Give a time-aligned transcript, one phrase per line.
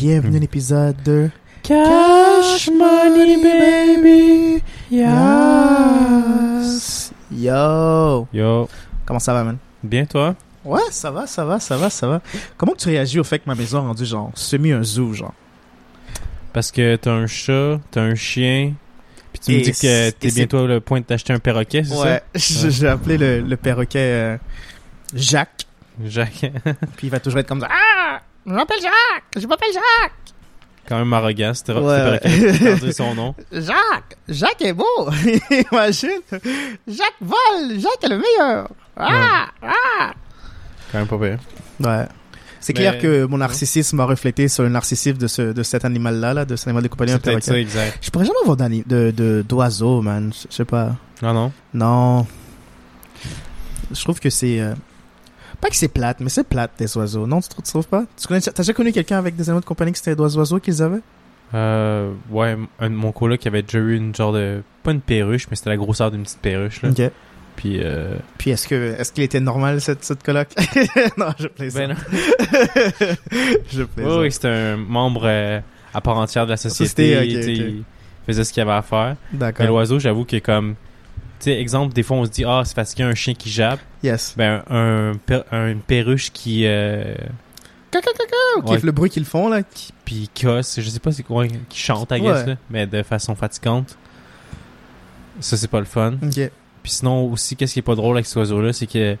[0.00, 1.28] Bienvenue à l'épisode de
[1.62, 4.62] Cash money, baby.
[4.90, 5.12] Yes.
[7.32, 8.26] Yo.
[8.32, 8.68] Yo,
[9.06, 9.58] Comment ça va, man?
[9.82, 10.34] bien toi?
[10.64, 12.20] Ouais, ça va, ça va, ça va, ça va.
[12.56, 15.34] Comment tu réagis au fait que ma maison a rendu genre semi un zoo, genre?
[16.52, 18.74] Parce que t'as un chat, t'as un chien,
[19.32, 21.32] puis tu Et me dis que c'est- t'es et c'est- bientôt le point de t'acheter
[21.32, 24.36] un perroquet, c'est Ouais, je- j'ai appelé le, le perroquet euh,
[25.14, 25.66] Jacques,
[26.00, 26.08] ça?
[26.08, 26.52] Jacques,
[26.96, 27.68] puis il va toujours être comme ça.
[27.70, 27.87] Ah!
[28.48, 29.42] Je m'appelle Jacques!
[29.42, 30.12] Je m'appelle Jacques!
[30.88, 32.18] quand même arrogant, c'était Ouais,
[32.80, 33.34] dire son nom.
[33.52, 34.16] Jacques!
[34.26, 34.84] Jacques est beau!
[35.70, 36.20] Imagine!
[36.86, 37.78] Jacques vole!
[37.78, 38.70] Jacques est le meilleur!
[38.96, 39.48] Ah!
[39.62, 40.12] Ah!
[40.90, 41.38] Quand même pas pire.
[41.80, 42.06] Ouais.
[42.60, 45.84] C'est Mais- clair que mon narcissisme a reflété sur le narcissisme de, ce, de cet
[45.84, 47.12] animal-là, là, de cet animal de compagnie.
[47.12, 47.98] un C'est ça, exact.
[48.00, 50.32] Je pourrais jamais avoir d'ani- de de- d'oiseaux, man.
[50.34, 50.96] Je je sais pas.
[51.22, 51.52] Non, non?
[51.74, 52.26] Non.
[53.92, 54.58] Je trouve que c'est...
[54.60, 54.74] euh,
[55.60, 57.26] Pas que c'est plate, mais c'est plate, des oiseaux.
[57.26, 58.04] Non, tu, trou- tu trouves pas?
[58.20, 58.40] Tu connais...
[58.40, 61.00] T'as déjà connu quelqu'un avec des animaux de compagnie qui c'était des oiseaux qu'ils avaient?
[61.54, 64.62] Euh, ouais, un de mon coloc qui avait déjà eu une genre de...
[64.82, 66.90] Pas une perruche, mais c'était la grosseur d'une petite perruche, là.
[66.90, 67.10] Ok.
[67.56, 68.14] Puis, euh...
[68.38, 70.46] Puis est-ce que est-ce qu'il était normal, cette, cette coloc?
[71.16, 71.88] non, je plaisante.
[71.88, 71.96] Ben non.
[73.72, 74.12] je plaisante.
[74.14, 75.60] Oui, oui, c'était un membre euh,
[75.92, 77.52] à part entière de la Société, société.
[77.52, 77.68] ok.
[77.68, 77.84] Il
[78.26, 79.16] faisait ce qu'il avait à faire.
[79.32, 79.66] Mais D'accord.
[79.66, 80.74] l'oiseau, j'avoue que comme...
[81.40, 83.14] Tu sais, exemple, des fois, on se dit, ah, c'est parce qu'il y a un
[83.14, 83.80] chien qui jappe.
[84.02, 84.34] Yes.
[84.36, 86.62] Ben, un, per- un- une perruche qui...
[86.66, 87.14] Euh,
[87.90, 88.78] Caca, caca, qui Ouais.
[88.80, 89.62] fait le bruit qu'ils font, là.
[89.62, 92.46] qui- puis casse, je sais pas c'est quoi, qui chante, I guess, Ouais.
[92.46, 93.96] là, mais de façon fatigante.
[95.40, 96.14] Ça, c'est pas le fun.
[96.22, 96.50] Ok.
[96.82, 99.16] Puis sinon, aussi, qu'est-ce qui est pas drôle avec cet oiseau-là, c'est que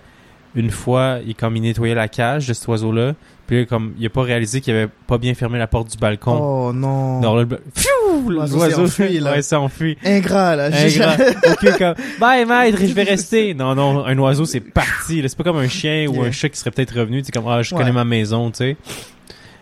[0.54, 3.14] une fois, il, comme il nettoyait la cage de cet oiseau-là,
[3.48, 5.96] puis là, comme il a pas réalisé qu'il avait pas bien fermé la porte du
[5.98, 6.38] balcon.
[6.40, 7.20] Oh non.
[7.20, 8.28] Là, le- Pfiou!
[8.30, 9.32] L'oiseau s'est enfui, là.
[9.32, 9.96] Ouais, s'est enfui.
[10.04, 10.66] Ingrat, là.
[10.66, 11.16] Ingrat.
[11.50, 13.54] ok, comme, bye maître, je vais rester.
[13.54, 15.22] Non, non, un oiseau, c'est parti.
[15.26, 17.22] C'est pas comme un chien ou un chat qui serait peut-être revenu.
[17.22, 17.80] Tu sais, comme, ah, je Ouais.
[17.80, 18.76] connais ma maison, tu sais.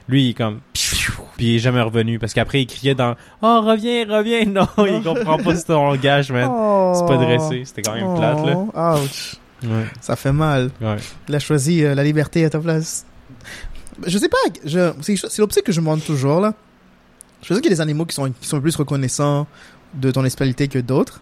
[0.08, 3.60] Lui, il est comme, puis il est jamais revenu parce qu'après, il criait dans, oh,
[3.62, 4.44] reviens, reviens.
[4.46, 6.50] Non, il comprend pas ce langage, man.
[6.94, 7.62] C'est pas dressé.
[7.64, 8.56] C'était quand même plate, là.
[8.74, 9.36] Oh, Ouch.
[9.64, 10.70] Ouais, Ça fait mal.
[10.80, 10.96] ouais.
[11.28, 13.06] Il a choisi euh, la liberté à ta place.
[14.06, 16.54] Je sais pas, je, c'est, c'est l'optique que je me demande toujours, là.
[17.42, 19.46] Je sais qu'il y a des animaux qui sont, qui sont plus reconnaissants
[19.94, 21.20] de ton espécialité que d'autres.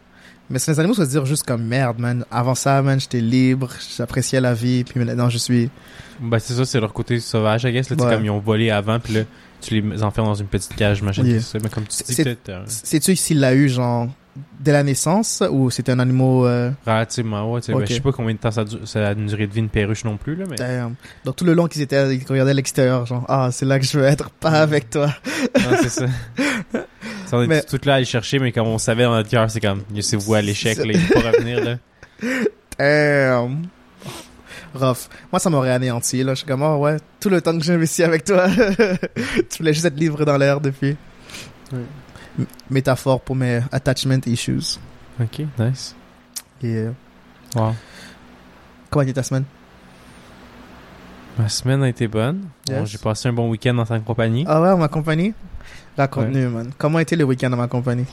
[0.51, 2.25] Mais c'est les animaux qui se dire juste comme merde, man.
[2.31, 5.71] Avant ça, man, j'étais libre, j'appréciais la vie, puis maintenant je suis.
[6.21, 7.89] Bah, c'est ça, c'est leur côté sauvage, I guess.
[7.91, 8.15] Là, Ouais.
[8.15, 9.21] comme ils ont volé avant, puis là,
[9.63, 11.25] tu les enfermes dans une petite cage, j'imagine.
[11.27, 11.41] Yeah.
[11.41, 11.59] ça.
[11.63, 14.09] Mais comme tu dis, C'est- peut-être, Sais-tu s'il l'a eu, genre,
[14.61, 16.47] dès la naissance, ou c'était un animal.
[16.47, 17.73] euh, relativement, ouais, tu sais.
[17.79, 19.61] Ben, je sais pas combien de temps ça, dure- ça a une durée de vie
[19.61, 20.57] une perruche non plus, là, mais.
[20.57, 20.95] damn.
[21.25, 23.85] Donc tout le long qu'ils étaient, ils regardaient à l'extérieur, genre, ah, c'est là que
[23.85, 25.07] je veux être, pas avec toi.
[25.59, 26.07] Non, c'est ça.
[27.27, 29.31] Ça, on est Mais- tout là à aller chercher, mais comme on savait dans notre
[29.31, 31.77] cœur, c'est comme, c'est vous à l'échec, là, il faut pas revenir, là.
[32.79, 33.63] Damn.
[34.75, 35.09] Rough.
[35.33, 36.33] Moi, ça m'aurait anéanti, là.
[36.35, 38.47] Je suis comme, oh ouais, tout le temps que j'ai investi avec toi,
[39.49, 40.97] tu voulais juste être libre dans l'air depuis.
[41.73, 41.79] Ouais.
[42.71, 44.79] Métaphore pour mes attachment issues.
[45.21, 45.95] Ok, nice.
[46.63, 46.93] Et, euh,
[47.55, 47.75] Wow.
[48.91, 49.45] comment était ta semaine?
[51.39, 52.49] Ma semaine a été bonne.
[52.67, 52.85] Bon.
[52.85, 54.45] J'ai passé un bon week-end dans ta compagnie.
[54.49, 55.35] Ah ouais, en ma compagnie?
[55.97, 56.71] Raconte-nous, man.
[56.79, 58.07] Comment était le week-end en ma compagnie?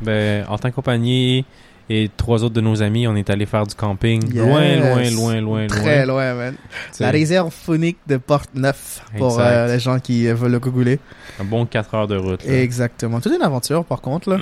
[0.00, 1.44] Ben, en tant que compagnie
[1.90, 4.22] et trois autres de nos amis, on est allé faire du camping.
[4.32, 4.36] Yes.
[4.44, 6.32] Loin, loin, loin, loin, Très loin.
[6.32, 6.54] loin, man.
[6.90, 10.98] T'sais, La réserve phonique de Porte-Neuf pour euh, les gens qui euh, veulent le googler.
[11.40, 12.44] Un bon 4 heures de route.
[12.46, 12.60] là.
[12.60, 13.20] Exactement.
[13.20, 14.38] Toute une aventure, par contre, là.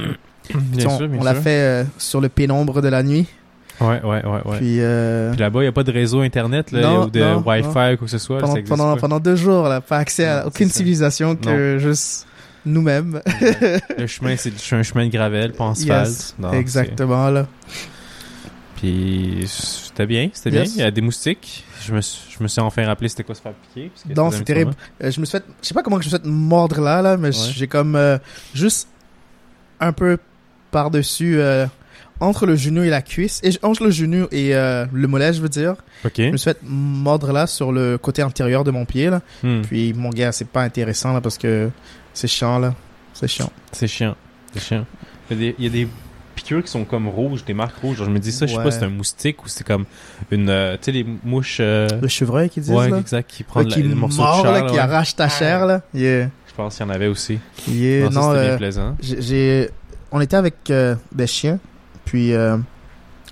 [0.55, 3.27] Bien on sûr, bien on l'a fait euh, sur le pénombre de la nuit.
[3.81, 4.59] Ouais, ouais, ouais, ouais.
[4.59, 7.21] Puis, euh, Puis là-bas, il n'y a pas de réseau Internet là, Non, ou de
[7.21, 7.93] non, Wi-Fi non.
[7.93, 8.41] ou quoi que ce soit.
[8.69, 12.27] pendant, pendant, deux jours, là, pas accès à aucune civilisation que juste
[12.67, 13.21] nous-mêmes.
[13.99, 15.75] le chemin, c'est un chemin de gravel, pas en.
[15.75, 17.47] Yes, exactement, là.
[18.77, 20.69] Puis c'était bien, c'était Yes.
[20.69, 20.73] bien.
[20.77, 21.65] Il y a des moustiques.
[21.83, 23.91] Je me, suis- je me suis enfin rappelé c'était quoi se faire piquer.
[23.91, 24.73] parce que Non, c'est terrible.
[25.03, 27.03] Euh, je me suis fait, je sais pas comment je me suis fait mordre là,
[27.03, 27.53] là, mais Ouais.
[27.55, 28.19] j'ai comme euh,
[28.55, 28.89] juste
[29.81, 30.19] un peu
[30.71, 31.67] par-dessus, euh,
[32.21, 35.49] entre le genou et la cuisse, et entre le genou et le mollet, je veux
[35.49, 35.75] dire.
[36.05, 36.13] moment.
[36.17, 39.23] Je me suis fait mordre là sur le côté antérieur de mon pied, là.
[39.43, 39.63] Hmm.
[39.63, 41.71] Puis, mon gars, c'est pas intéressant, là, parce que
[42.15, 42.75] c'est chiant, là.
[43.15, 43.51] C'est chiant.
[43.73, 44.17] C'est chiant.
[44.55, 44.87] C'est chiant.
[45.31, 45.89] Il y, a des, il y a des
[46.35, 47.99] piqûres qui sont comme rouges, des marques rouges.
[47.99, 48.65] Genre, je me dis ça, je sais Ouais.
[48.65, 49.85] pas si c'est un moustique ou c'est comme
[50.31, 50.49] une.
[50.49, 51.59] euh, tu sais, les mouches.
[51.61, 52.99] euh, Le chevreuil qui disent, ouais, là?
[52.99, 54.53] exact, qui prend qui le morceau mord, de chair.
[54.53, 54.79] là, qui ouais.
[54.81, 55.83] arrache ta chair, là.
[55.95, 56.29] Yeah.
[56.49, 57.39] Je pense qu'il y en avait aussi.
[57.69, 58.09] Yeah.
[58.09, 58.97] non, Non, c'était euh, bien plaisant.
[59.01, 59.71] j'ai,
[60.11, 61.59] on était avec euh, des chiens,
[62.05, 62.33] puis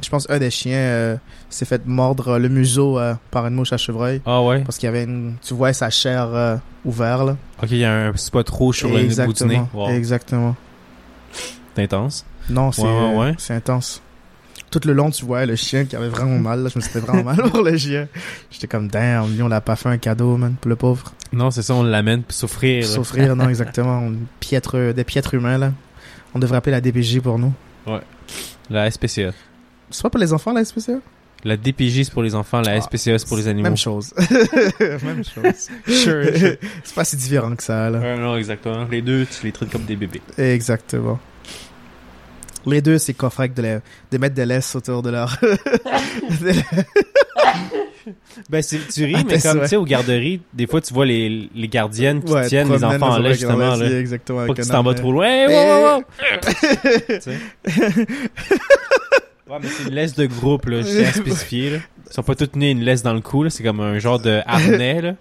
[0.03, 1.17] je pense un des chiens euh,
[1.51, 4.61] s'est fait mordre le museau euh, par une mouche à chevreuil Ah ouais?
[4.63, 7.37] parce qu'il y avait une, tu vois sa chair euh, ouverte là.
[7.63, 9.05] Ok, il y a un spot rouge sur le bout du nez.
[9.07, 9.69] Exactement.
[9.75, 9.89] Wow.
[9.91, 10.57] Exactement.
[11.75, 12.25] C'est intense.
[12.51, 13.35] Non, c'est Ouais, ouais, ouais.
[13.39, 14.01] c'est intense.
[14.71, 16.63] tout le long, tu vois le chien qui avait vraiment mal.
[16.63, 16.71] là.
[16.73, 18.07] Je me sentais vraiment mal pour le chien.
[18.51, 21.13] J'étais comme, damn, lui, on l'a pas fait un cadeau, man, pour le pauvre.
[21.33, 22.85] Non, c'est ça, on l'amène pour souffrir.
[22.87, 23.99] Souffrir, non, exactement.
[24.01, 25.73] On piètre, des piètres humains, là.
[26.35, 27.53] On devrait appeler la DPJ pour nous.
[28.71, 29.31] La SPCA.
[29.91, 30.95] C'est pas pour les enfants, la SPCA?
[31.45, 33.69] La DPJ, c'est pour les enfants, la Ah, SPCA, c'est pour les animaux.
[33.69, 34.13] Même chose.
[34.81, 35.69] Même chose.
[35.87, 36.57] Sure, sure.
[36.83, 38.17] C'est pas si différent que ça, là.
[38.17, 38.87] Non, exactement.
[38.91, 40.21] Les deux, tu les traites comme des bébés.
[40.37, 41.19] Exactement.
[42.67, 43.79] Les deux, c'est correct de, les-
[44.11, 45.39] de mettre des laisses autour de leur...
[48.49, 51.51] Ben, tu ris, Ah, mais comme, tu sais, aux garderies, des fois, tu vois les,
[51.55, 53.91] les gardiennes qui Ouais, tiennent les enfants en laisse, justement, là.
[54.01, 54.47] Exactement.
[54.47, 55.27] Pas que tu t'en vas trop loin.
[55.27, 56.05] Hey, wow, wow, wow.
[59.49, 61.79] Ouais, mais c'est une laisse de groupe, là, je tiens à spécifier, là.
[62.07, 63.51] Ils sont pas tous tenus une laisse dans le cou, là.
[63.51, 65.13] C'est comme un genre de harnais, là.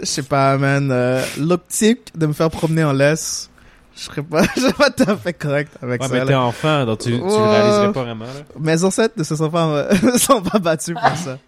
[0.00, 0.90] Je sais pas, man.
[0.92, 3.50] euh, L'optique de me faire promener en laisse,
[3.96, 6.14] je serais pas, je serais pas tout à fait correct avec Ouais, ça.
[6.14, 7.48] mais t'es enfant, donc tu, tu le Ouais.
[7.50, 8.30] réaliserais pas vraiment, là.
[8.58, 11.38] Mes ancêtres ne se sont pas, ne sont pas battus pour ça.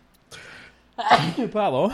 [1.53, 1.91] Pardon.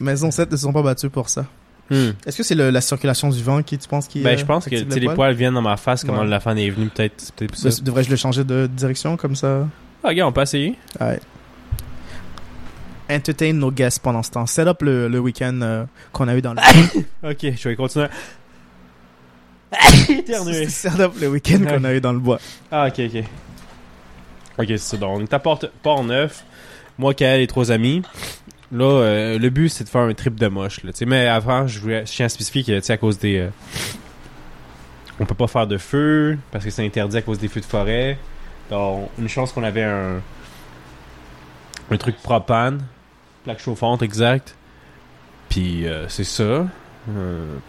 [0.00, 1.46] Mes ancêtres ne se sont pas battus pour ça.
[1.90, 2.10] Hmm.
[2.24, 4.44] Est-ce que c'est le- la circulation du vent qui, tu penses, qui Ben, euh, je
[4.46, 5.14] pense que, sais, les poils?
[5.16, 6.26] poils viennent dans ma face, comme Ouais.
[6.26, 7.20] la fan est venue, peut-être,
[7.54, 7.68] ça.
[7.70, 9.66] De- Devrais-je le changer de direction comme ça?
[10.02, 10.76] Ah, regarde, on peut essayer.
[11.00, 11.20] Ouais.
[13.10, 14.46] Entertain nos guests pendant ce temps.
[14.46, 16.60] Set up le, le week-end euh, qu'on a eu dans le.
[17.30, 18.06] Ok, je vais continuer.
[20.68, 22.38] Set up le week-end qu'on a eu dans le bois.
[22.70, 23.24] Ah, ok, ok.
[24.58, 24.96] Ok, c'est ça.
[24.96, 26.44] Donc, à Port- Port-Neuf.
[26.98, 28.02] Moi, Kael et trois amis.
[28.72, 30.80] Là, euh, le but, c'est de faire un trip de moche.
[31.06, 33.38] Mais avant, je voulais, tiens à spécifier que, à cause des...
[33.38, 33.50] euh,
[35.20, 37.66] on peut pas faire de feu, parce que c'est interdit à cause des feux de
[37.66, 38.18] forêt.
[38.70, 40.22] Donc, une chance qu'on avait un...
[41.90, 42.82] Un truc propane.
[43.44, 44.56] Plaque chauffante, exact.
[45.50, 46.66] Puis, euh, c'est ça.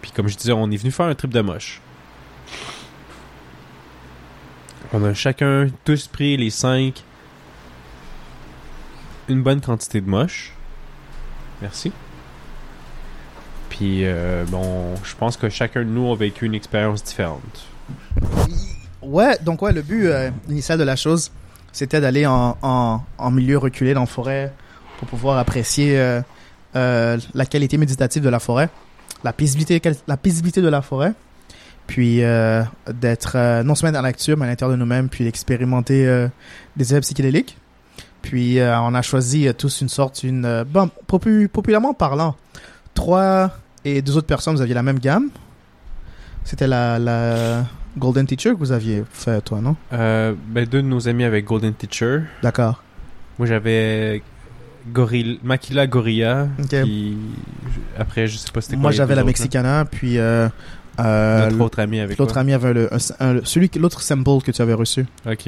[0.02, 1.82] Puis, comme je disais, on est venu faire un trip de moche.
[4.94, 7.04] On a chacun tous pris les cinq
[9.28, 10.54] une bonne quantité de moche.
[11.64, 11.94] Merci.
[13.70, 17.66] Puis euh, bon, je pense que chacun de nous a vécu une expérience différente.
[19.02, 21.32] Ouais, donc ouais, le but euh, initial de la chose,
[21.72, 24.52] c'était d'aller en, milieu reculé dans la forêt
[25.00, 25.98] pour pouvoir apprécier
[26.76, 28.70] euh, la qualité méditative de la forêt,
[29.24, 31.14] la paisibilité, de la forêt,
[31.88, 32.18] puis
[32.88, 36.28] d'être non seulement dans la nature, mais à l'intérieur de nous-mêmes, puis d'expérimenter
[36.76, 37.58] des effets psychédéliques.
[38.24, 42.36] Puis euh, on a choisi euh, tous une sorte, une euh, bon, popu- populairement parlant,
[42.96, 43.52] trois
[43.86, 45.30] et deux autres personnes, vous aviez la même gamme.
[46.46, 47.66] C'était la, la
[47.98, 49.76] Golden Teacher que vous aviez fait, toi, non?
[49.94, 52.22] Euh, ben, deux de nos amis avec Golden Teacher.
[52.42, 52.82] D'accord.
[53.38, 54.22] Moi, j'avais
[54.92, 56.48] Gorilla, Makila Gorilla.
[56.60, 56.84] Ok.
[56.84, 57.18] Qui...
[57.98, 58.82] Après, je sais pas c'était quoi.
[58.84, 60.48] Moi, j'avais la autres, Mexicana, puis euh,
[61.00, 64.52] euh, Notre autre ami avec l'autre ami avait le, un- un- celui, l'autre sample que
[64.52, 65.06] tu avais reçu.
[65.30, 65.48] Ok.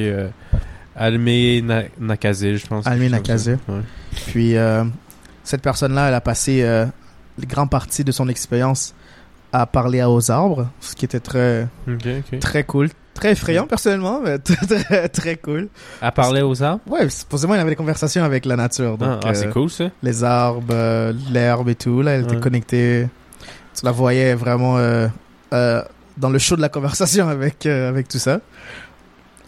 [0.95, 2.88] Almé Na- Nakaze, je pense.
[2.88, 3.09] Almé.
[3.09, 3.81] Ouais.
[4.27, 4.83] Puis euh,
[5.44, 6.86] cette personne-là, elle a passé euh,
[7.39, 8.94] une grande partie de son expérience
[9.51, 11.68] à parler aux arbres, ce qui était très,
[12.39, 12.89] très cool.
[13.13, 14.38] Très effrayant, personnellement, mais
[15.09, 15.69] très, cool.
[16.01, 16.81] À parler aux arbres?
[16.88, 18.97] Ouais, supposément, il avait des conversations avec la nature.
[18.97, 19.86] Donc, ah, ah, c'est euh, cool ça.
[20.03, 22.01] les arbres, l'herbe et tout.
[22.01, 23.07] Là, elle était connectée.
[23.74, 24.77] Tu la voyais vraiment
[26.18, 28.42] dans le show de la conversation avec, avec tout ça.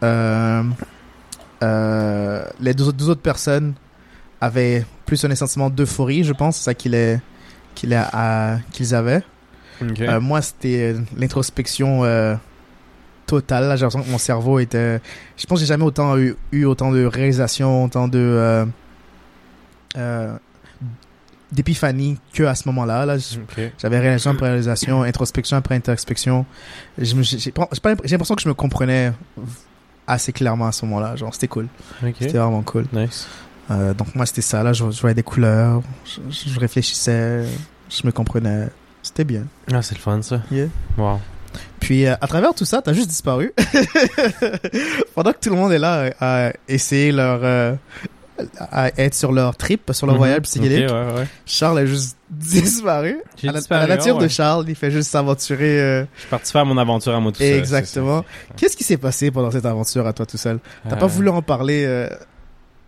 [0.04, 0.64] Euh,
[1.64, 3.74] euh, les deux, autres- deux autres personnes
[4.42, 6.58] avaient plus un sentiment d'euphorie, je pense.
[6.58, 7.20] C'est ça qu'il est,
[7.76, 7.94] qu'ils
[8.96, 9.24] avaient.
[10.02, 12.36] Euh, moi, c'était l'introspection euh,
[13.26, 13.68] totale.
[13.68, 15.00] Là, j'ai l'impression que mon cerveau était.
[15.38, 18.66] Je pense que j'ai jamais autant eu, eu autant de réalisation, autant de
[19.98, 20.36] euh,
[21.52, 23.06] d'épiphanie que à ce moment-là.
[23.06, 23.72] Là, J- Ok.
[23.78, 26.46] j'avais réalisation après réalisation, introspection après introspection.
[26.98, 29.14] J'ai l'impression que je me comprenais
[30.08, 31.16] assez clairement à ce moment-là.
[31.16, 31.68] Genre, c'était cool.
[32.02, 32.86] C'était vraiment cool.
[32.94, 33.28] Nice.
[33.70, 34.64] Euh, donc moi, c'était ça.
[34.64, 37.44] Là, je, je voyais des couleurs, je, je réfléchissais,
[37.90, 38.70] je me comprenais.
[39.04, 39.44] C'était bien.
[39.72, 40.42] Ah, c'est le fun ça.
[40.52, 40.68] Yeah.
[40.98, 41.20] Wow.
[41.80, 43.54] Puis euh, à travers tout ça, t'as juste disparu.
[45.16, 47.74] Pendant que tout le monde est là à essayer leur euh,
[48.72, 50.20] à être sur leur trip, sur leur Mhm.
[50.20, 51.28] voyage psychédélique, Ok, ouais, ouais.
[51.46, 53.18] Charles a juste disparu.
[53.44, 54.24] À la, disparu, à la nature ouais.
[54.24, 55.80] de Charles, il fait juste s'aventurer.
[55.80, 57.54] euh, Je suis parti faire mon aventure à moi tout seul.
[57.58, 58.24] Exactement.
[58.56, 60.60] Qu'est-ce qui s'est passé pendant cette aventure à toi tout seul?
[60.90, 62.10] T'as pas Euh, voulu en parler euh,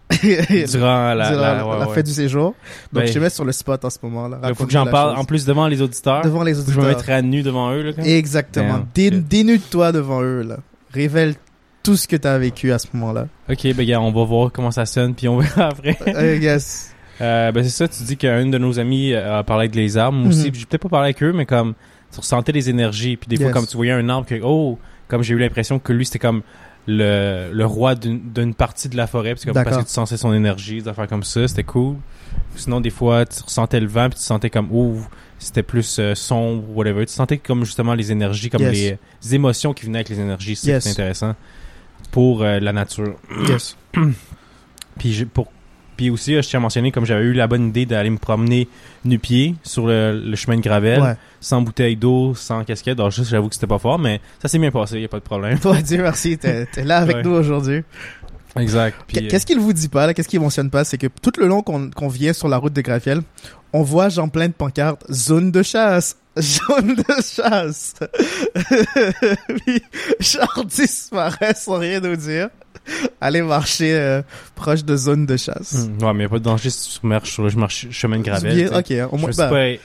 [0.22, 1.94] durant la, durant la, la, ouais, la ouais.
[1.94, 2.56] fête du séjour.
[2.92, 4.40] Donc Ben, je te mets sur le spot en ce moment-là.
[4.48, 5.20] Il faut que j'en parle chose.
[5.22, 6.24] en plus devant les auditeurs.
[6.24, 6.84] devant les je auditeurs.
[6.84, 7.94] me mettrais à nu devant eux là.
[7.96, 8.04] quand.
[8.04, 8.86] Exactement.
[8.96, 10.58] Dénude-toi devant eux là.
[10.94, 11.36] Révèle
[11.84, 13.28] tout ce que t'as vécu à ce moment-là.
[13.50, 15.98] Ok, ben gars, on va voir comment ça sonne puis on verra après.
[16.08, 16.94] Euh, yes.
[17.22, 19.98] Euh, ben c'est ça, tu dis qu'un de nos amis euh, a parlé avec les
[19.98, 20.18] arbres.
[20.18, 20.56] Moi aussi, Mhm.
[20.56, 21.74] j'ai peut-être pas parlé avec eux, mais comme
[22.14, 23.18] tu ressentais les énergies.
[23.18, 25.92] Puis des fois, comme tu voyais un arbre que oh, comme j'ai eu l'impression que
[25.94, 26.42] lui c'était comme
[26.88, 30.34] le, le roi d'une partie de la forêt, parce que, parce que tu sentais son
[30.34, 31.98] énergie, des affaires comme ça, c'était cool.
[32.56, 35.06] Sinon, des fois, tu ressentais le vent, puis tu sentais comme, ouh,
[35.38, 37.06] c'était plus euh, sombre, whatever.
[37.06, 38.72] Tu sentais comme justement les énergies, comme Yes.
[38.74, 40.88] les, les émotions qui venaient avec les énergies, c'est Yes.
[40.88, 41.36] intéressant
[42.12, 43.16] pour euh, la nature.
[43.48, 43.76] Yes.
[44.98, 45.52] Puis pour
[45.96, 48.18] puis aussi, euh, je tiens à mentionner comme j'avais eu la bonne idée d'aller me
[48.18, 48.70] promener
[49.04, 51.16] nu-pied sur le, le chemin de gravel, Ouais.
[51.42, 52.98] sans bouteille d'eau, sans casquette.
[53.00, 55.20] Alors juste, j'avoue que c'était pas fort, mais ça s'est bien passé, y a pas
[55.20, 55.60] de problème.
[55.62, 57.24] Toi, Dieu merci, t'es là avec Ouais.
[57.24, 57.84] nous aujourd'hui.
[58.60, 58.96] Exact.
[59.08, 60.14] Qu- Qu'est-ce qu'il vous dit pas, là?
[60.14, 60.84] Qu'est-ce qu'il mentionne pas?
[60.84, 63.22] C'est que tout le long qu'on qu'on vient sur la route de Grafiel,
[63.74, 67.94] on voit genre plein de pancartes, zone de chasse, zone de chasse.
[69.66, 69.82] Puis,
[70.20, 72.50] genre disparaît sans rien nous dire.
[73.22, 74.22] Aller marcher euh,
[74.56, 75.88] proche de zone de chasse.
[75.90, 78.18] hmm, ouais, mais y a pas de danger si tu marches sur le marche- chemin
[78.20, 78.72] de gravel.
[78.74, 79.80] Ok, hein, au Je moins, me, suis bah, pas, é-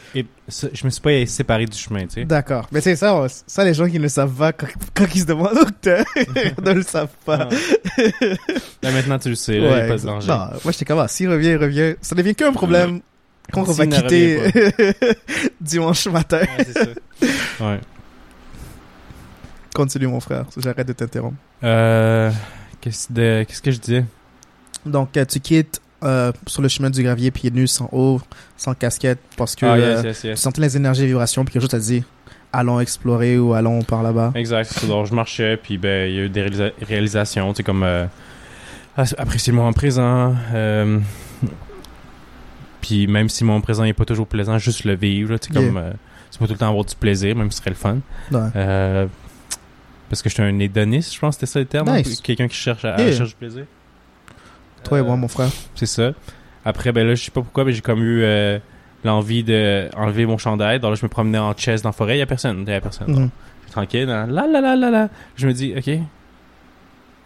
[0.49, 2.25] je me suis pas séparé du chemin, tu sais.
[2.25, 2.67] D'accord.
[2.73, 5.59] Mais c'est ça, ça, les gens qui ne savent pas, quand, quand ils se demandent
[5.85, 7.49] ils ne le savent pas.
[8.83, 10.29] Là, maintenant, tu le sais, là, y a pas de danger.
[10.29, 11.95] Non, moi, j'étais comme, ah, s'il revient, il revient.
[12.01, 13.01] Ça devient qu'un problème
[13.53, 14.39] quand on va quitter
[15.61, 16.41] dimanche matin.
[16.41, 17.65] Ouais, c'est ça.
[17.67, 17.81] Ouais.
[19.75, 20.45] Continue, mon frère.
[20.57, 21.37] J'arrête de t'interrompre.
[21.65, 22.31] Euh,
[22.85, 24.05] qu'est-ce, de- que je disais?
[24.85, 28.21] Donc, euh, tu quittes euh, sur le chemin du gravier, pieds nus, sans eau,
[28.59, 31.53] sans casquette, parce que ah, euh, yes, yes, tu sentais les énergies et vibrations, puis
[31.55, 32.05] quelque chose t'a dit,
[32.53, 34.33] allons explorer ou allons par là-bas.
[34.35, 34.85] Exact.
[34.87, 37.83] Donc, je marchais, puis ben, il y a eu des réalisa- réalisations, tu sais, comme
[37.83, 38.07] euh,
[39.17, 40.35] apprécier le moment présent.
[40.53, 40.99] euh,
[42.83, 45.69] puis même si moment présent n'est pas toujours plaisant, juste le vivre, tu sais, Yeah.
[45.71, 45.83] comme...
[46.31, 47.99] c'est pas tout le temps avoir du plaisir, même si ce serait le fun.
[48.31, 49.09] Ouais.
[50.05, 51.91] Euh, parce que j'étais un hédoniste, je pense que c'était ça le terme.
[51.97, 52.19] Nice.
[52.19, 53.13] hein, Quelqu'un qui cherche à, Yeah.
[53.13, 53.65] cherche du plaisir.
[54.85, 55.49] Toi et Euh, moi, mon frère.
[55.75, 56.13] C'est ça.
[56.65, 58.59] Après, ben là, je sais pas pourquoi, mais j'ai comme eu euh,
[59.05, 60.81] l'envie de enlever mon chandail.
[60.81, 62.17] Donc là, je me promenais en chest dans la forêt.
[62.17, 62.65] Il y a personne.
[62.67, 63.11] Il y a personne.
[63.11, 63.31] Mhm.
[63.71, 64.09] Tranquille.
[64.11, 64.27] hein.
[64.29, 65.09] Là, là, là, là, là.
[65.37, 65.91] Je me dis, OK.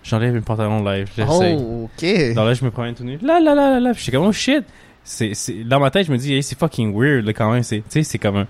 [0.05, 1.09] J'enlève mes pantalons live.
[1.29, 2.35] Oh, ok.
[2.35, 3.19] Donc là, je me promène tout nu.
[3.21, 3.93] Là, là, là, là, là.
[3.93, 4.65] Puis j'étais comme, oh shit.
[5.05, 5.33] C'est.
[5.65, 7.63] Dans ma tête, je me dis, hey, c'est fucking weird, là, quand même.
[7.65, 8.47] Tu sais, c'est comme un...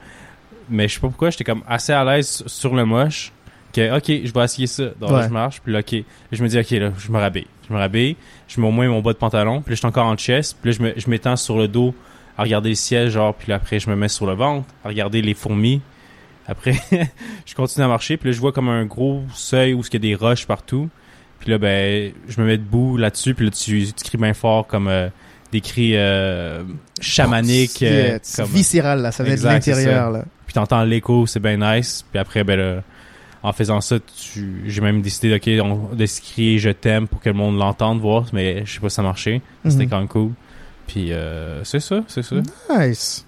[0.70, 3.32] Mais je sais pas pourquoi, j'étais comme assez à l'aise sur le moche.
[3.78, 4.84] Que, ok, je vais essayer ça.
[5.00, 5.24] Donc là, Ouais.
[5.24, 5.60] je marche.
[5.62, 5.94] Puis là, ok.
[6.32, 7.46] Je me dis, ok, là, je me rabais.
[7.68, 8.16] Je me rabais.
[8.48, 9.60] Je mets au moins mon bas de pantalon.
[9.62, 10.56] Puis là, je suis encore en chest.
[10.62, 11.94] Puis là, je, m'étends sur le dos
[12.36, 13.34] à regarder le ciel, genre.
[13.34, 15.80] Puis là, après, je me mets sur le ventre à regarder les fourmis.
[16.46, 16.74] Après,
[17.46, 18.16] je continue à marcher.
[18.16, 20.88] Puis là, je vois comme un gros seuil où il y a des roches partout.
[21.40, 23.34] Puis là, ben, je me mets debout là-dessus.
[23.34, 25.08] Puis là, tu, tu cries bien fort comme euh,
[25.52, 26.62] des cris euh,
[27.00, 27.82] chamaniques.
[27.82, 29.12] euh, comme- viscéral, là.
[29.12, 30.24] Ça vient de l'intérieur, là.
[30.46, 32.04] puis t'entends l'écho, c'est bien nice.
[32.10, 32.82] Puis après, ben là,
[33.48, 34.62] en faisant ça, tu...
[34.66, 38.26] j'ai même décidé ok, on- de crier je t'aime pour que le monde l'entende, voir,
[38.32, 39.40] mais je sais pas si ça marchait.
[39.66, 39.90] C'était Mhm.
[39.90, 40.30] quand même cool.
[40.86, 42.36] Puis euh, c'est ça, c'est ça.
[42.78, 43.26] Nice.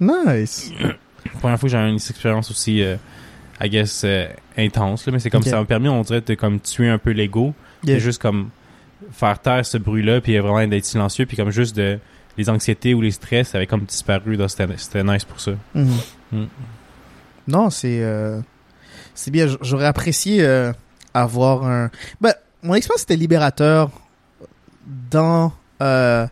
[0.00, 0.72] Nice.
[1.40, 2.96] Première fois que j'ai eu une expérience aussi, euh,
[3.62, 4.26] I guess, euh,
[4.58, 5.48] intense, là, mais c'est comme Ok.
[5.48, 7.54] ça m'a permis, on dirait, de comme tuer un peu l'ego.
[7.84, 7.98] Yeah.
[7.98, 8.50] Juste comme
[9.12, 11.98] faire taire ce bruit-là, puis vraiment d'être silencieux, puis comme juste de
[12.38, 14.36] les anxiétés ou les stress avaient comme disparu.
[14.36, 15.52] donc C'était c'était nice pour ça.
[15.74, 15.88] Mhm.
[16.32, 16.44] Mm.
[17.48, 18.40] Non, c'est euh,
[19.14, 19.46] c'est bien.
[19.60, 20.72] J'aurais apprécié euh,
[21.14, 21.90] avoir un.
[22.20, 23.90] Ben, mon expérience était libérateur
[25.10, 26.26] dans euh,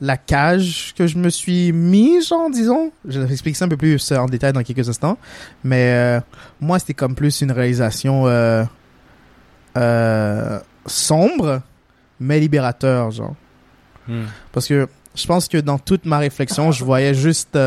[0.00, 2.92] la cage que je me suis mis, genre, disons.
[3.06, 5.18] Je vais expliquer ça un peu plus euh, en détail dans quelques instants.
[5.64, 6.20] Mais euh,
[6.60, 8.24] moi, c'était comme plus une réalisation
[10.86, 11.62] sombre,
[12.20, 13.34] mais libérateur, genre.
[14.08, 14.22] Mm.
[14.52, 17.58] Parce que je pense que dans toute ma réflexion, je voyais juste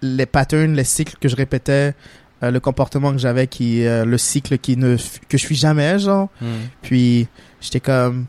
[0.00, 1.94] les patterns, les cycles que je répétais,
[2.42, 4.96] euh, le comportement que j'avais, qui euh, le cycle qui ne
[5.28, 6.28] que je suis jamais, genre.
[6.40, 6.46] Mm.
[6.82, 7.28] Puis
[7.60, 8.26] j'étais comme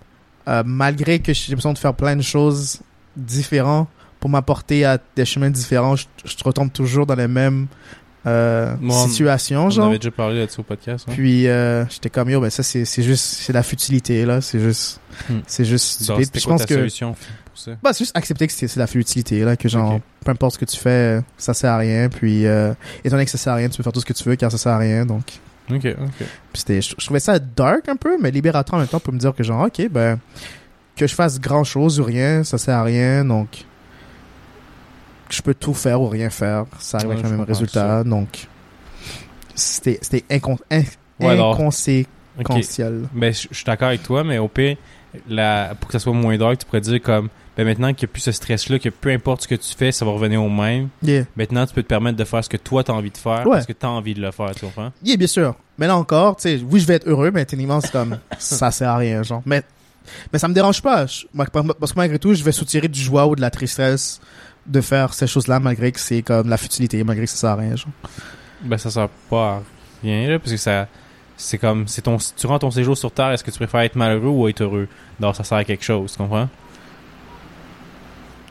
[0.47, 2.79] euh, malgré que j'ai besoin de faire plein de choses
[3.15, 3.87] différentes
[4.19, 7.67] pour m'apporter à des chemins différents, je, je retombe toujours dans les mêmes
[8.25, 9.87] Moi, on- situations, On genre.
[9.87, 11.05] avait déjà parlé là-dessus au podcast.
[11.07, 11.13] hein.
[11.15, 11.43] Puis
[11.89, 14.99] j'étais comme yo, ben ça c'est juste c'est la futilité là, c'est juste
[15.29, 15.39] Hmm.
[15.47, 16.29] c'est juste stupide.
[16.31, 17.15] Puis je pense que solution
[17.59, 17.71] ça?
[17.83, 20.65] bah, c'est juste accepter que c'est la futilité, là, que genre, peu importe ce que
[20.65, 22.73] tu fais, ça sert à rien, puis euh,
[23.03, 24.35] étant donné que ça sert à rien, tu peux faire tout ce que tu veux
[24.35, 25.23] car ça sert à rien, donc.
[25.71, 26.25] Ok, ok.
[26.51, 29.19] Puis je, je trouvais ça dark un peu, mais libérateur en même temps pour me
[29.19, 30.17] dire que genre, ok, ben,
[30.95, 33.65] que je fasse grand chose ou rien, ça sert à rien, donc.
[35.29, 38.47] Je peux tout faire ou rien faire, ça arrive Ouais, avec le même résultat, donc.
[39.53, 39.99] C'était,
[40.31, 40.81] incon, in-
[41.19, 43.01] Ouais, inconséquentiel.
[43.13, 44.77] Ben, je je suis d'accord avec toi, mais au pire,
[45.27, 47.29] la, pour que ça soit moins dark, tu pourrais dire comme,
[47.63, 49.91] ben maintenant qu'il n'y a plus ce stress-là, que peu importe ce que tu fais,
[49.91, 50.89] ça va revenir au même.
[51.03, 51.25] Yeah.
[51.35, 53.55] Maintenant, tu peux te permettre de faire ce que toi t'as envie de faire, Ouais.
[53.57, 54.91] parce que t'as envie de le faire, tu comprends?
[55.03, 55.55] Yeah, bien sûr.
[55.77, 58.71] Mais là encore, tu sais, oui, je vais être heureux, mais techniquement, c'est comme, ça
[58.71, 59.41] sert à rien, genre.
[59.45, 59.63] Mais,
[60.31, 61.05] mais ça me dérange pas.
[61.05, 61.45] Je- moi,
[61.79, 64.19] parce que malgré tout, je vais soutirer du joie ou de la tristesse
[64.65, 67.55] de faire ces choses-là, malgré que c'est comme la futilité, malgré que ça sert à
[67.55, 67.91] rien, genre.
[68.63, 69.61] Ben, ça sert pas à
[70.03, 70.87] rien, là, parce que ça,
[71.37, 73.95] c'est comme, c'est ton, tu rends ton séjour sur Terre, est-ce que tu préfères être
[73.95, 74.87] malheureux ou être heureux?
[75.19, 76.47] Donc, ça sert à quelque chose, tu comprends?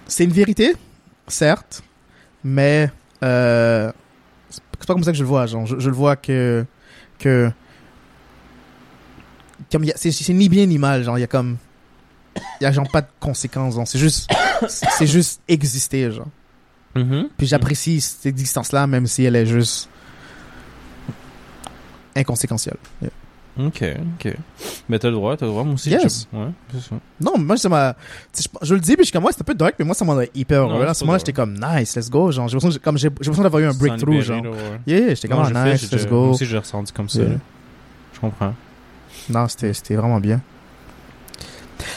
[0.08, 0.74] C'est une vérité,
[1.28, 1.82] certes,
[2.42, 2.90] mais
[3.22, 3.92] euh,
[4.50, 5.46] c'est pas comme ça que je le vois.
[5.46, 6.64] Genre, je, je le vois que
[7.18, 7.50] que
[9.70, 11.04] comme c'est ni bien ni mal.
[11.04, 11.58] Genre, il y a comme
[12.60, 13.78] il y a genre pas de conséquences.
[13.90, 14.30] C'est juste
[14.68, 16.10] c'est juste exister.
[16.10, 16.28] Genre.
[16.94, 17.28] Mhm.
[17.36, 19.88] Puis j'apprécie cette existence-là, même si elle est juste
[22.16, 22.78] inconséquentielle.
[23.02, 23.10] Yeah.
[23.58, 23.82] Ok,
[24.24, 24.36] ok.
[24.88, 25.90] Mais t'as le droit, t'as le droit, moi aussi.
[25.90, 26.28] Yes.
[26.32, 26.96] je- Ouais, c'est ça.
[27.20, 27.96] Non, moi, ça m'a.
[28.38, 29.94] Je, je le dis, puis je suis comme, ouais, c'était un peu dark, mais moi,
[29.94, 30.84] ça m'a hyper heureux.
[30.84, 32.30] À c'est ce moment-là, j'étais comme, nice, let's go.
[32.30, 34.42] Genre, j'ai l'impression d'avoir eu un breakthrough, genre.
[34.44, 34.56] là, ouais.
[34.86, 36.20] Yeah, j'étais comme, ah, nice, j'ai let's go.
[36.26, 37.20] Moi aussi, j'ai ressenti comme ça.
[37.20, 37.38] Yeah.
[38.14, 38.54] Je comprends.
[39.28, 40.40] Non, c'était vraiment bien.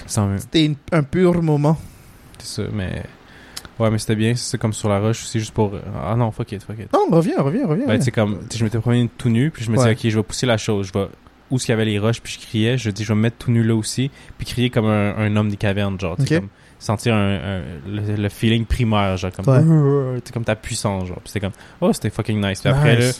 [0.07, 1.77] C'est C'était un pur moment.
[2.39, 3.03] c'est ça, mais.
[3.79, 5.71] Ouais, mais c'était bien, c'est comme sur la roche aussi, juste pour.
[6.05, 6.91] Ah non, fuck it, fuck it.
[6.93, 7.87] Non, reviens, reviens, reviens.
[7.87, 9.95] Ben, tu sais, comme, je m'étais promené tout nu, puis je me Ouais.
[9.95, 11.07] disais, ok, je vais pousser la chose, je vais.
[11.51, 13.37] Où qu'il y avait les roches, puis je criais, je dis, je vais me mettre
[13.37, 16.35] tout nu là aussi, puis crier comme un, un homme des cavernes, genre, tu sais,
[16.35, 16.39] Ok.
[16.41, 20.19] comme, sentir un, un- le, le feeling primaire, genre, comme, Ouais.
[20.25, 22.61] sais, comme ta puissance, genre, puis c'était comme, oh, c'était fucking nice.
[22.61, 23.11] Puis après, là,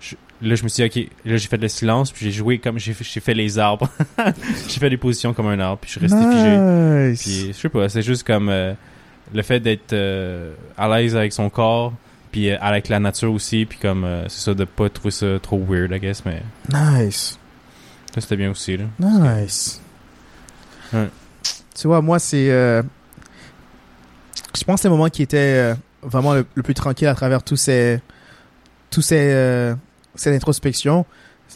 [0.00, 2.58] je, là, je me suis dit, ok, là, j'ai fait le silence, puis j'ai joué
[2.58, 3.88] comme, j'ai fait, les arbres.
[4.68, 6.58] j'ai fait des positions comme un arbre, puis je suis resté figé.
[6.58, 7.22] Nice.
[7.22, 8.74] Puis, je sais pas, c'est juste comme euh,
[9.34, 11.92] le fait d'être euh, à l'aise avec son corps,
[12.30, 15.38] puis euh, avec la nature aussi, puis comme, euh, c'est ça, de pas trouver ça
[15.42, 16.42] trop weird, I guess, mais
[16.72, 17.38] Nice.
[18.20, 18.84] Ça, c'était bien aussi, là.
[18.98, 19.80] Nice.
[20.92, 21.08] Ouais.
[21.74, 22.50] Tu vois, moi, c'est.
[22.50, 22.82] euh,
[24.56, 27.14] je pense que c'est le moment qui était euh, vraiment le, le plus tranquille à
[27.14, 28.00] travers tous ces.
[28.90, 29.18] Tous ces.
[29.32, 29.74] euh,
[30.14, 31.04] cette introspection.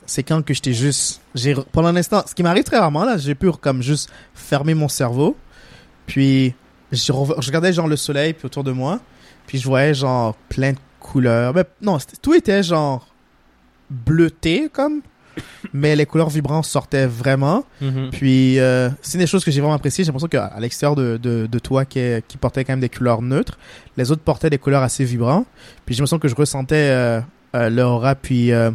[0.06, 1.20] C'est quand que j'étais juste.
[1.34, 4.88] j'ai Pendant l'instant, ce qui m'arrive très rarement, là, j'ai pu comme juste fermer mon
[4.88, 5.36] cerveau.
[6.06, 6.54] Puis,
[6.92, 9.00] je, rev- je regardais genre le soleil puis autour de moi.
[9.46, 11.52] Puis, je voyais genre plein de couleurs.
[11.54, 13.06] Mais non, c'était- tout était genre
[13.90, 15.02] bleuté comme.
[15.72, 17.64] Mais les couleurs vibrantes sortaient vraiment.
[18.12, 20.04] Puis, euh, c'est des choses que j'ai vraiment appréciées.
[20.04, 22.80] J'ai l'impression qu'à à l'extérieur de, de, de toi, qui, est- qui portait quand même
[22.80, 23.58] des couleurs neutres,
[23.96, 25.46] les autres portaient des couleurs assez vibrantes.
[25.86, 27.20] Puis, j'ai l'impression que je ressentais euh,
[27.56, 28.14] euh, leur aura.
[28.14, 28.70] Puis, euh,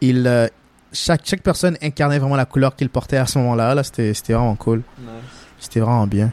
[0.00, 0.46] il, euh,
[0.92, 3.74] chaque, chaque personne incarnait vraiment la couleur qu'il portait à ce moment-là.
[3.74, 4.82] Là, c'était c'était vraiment cool.
[5.58, 6.32] C'était vraiment bien.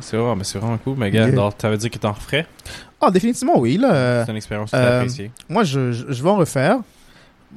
[0.00, 0.94] C'est vrai, mais c'est vraiment cool.
[0.96, 1.50] Mais gars, Yeah.
[1.70, 2.46] veut dire que t'en referais?
[3.00, 3.78] Ah, définitivement, oui.
[3.78, 5.30] Là, c'est une expérience que euh, appréciée.
[5.48, 6.78] moi, je, je, je vais en refaire.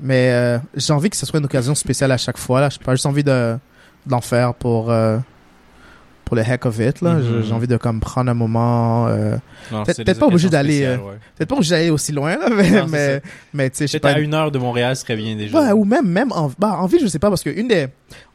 [0.02, 2.62] Mais euh, j'ai envie que ce soit une occasion spéciale à chaque fois.
[2.62, 2.70] Là.
[2.70, 3.58] J'ai pas juste envie de,
[4.06, 5.18] d'en faire pour, euh,
[6.26, 7.02] pour le heck of it.
[7.02, 7.18] Là.
[7.22, 9.08] J'ai- J'ai envie de comme, prendre un moment.
[9.10, 9.36] euh,
[9.70, 10.98] peut-être- pas obligé d'aller, ouais.
[11.36, 12.88] Peut-être pas obligé d'aller aussi loin, là, mais, Non,
[13.54, 14.12] mais, tu sais, je pas.
[14.12, 15.60] à une heure de Montréal serait bien déjà.
[15.60, 17.88] Ouais, ou même, même en, bah, en ville, je sais pas, parce que une des,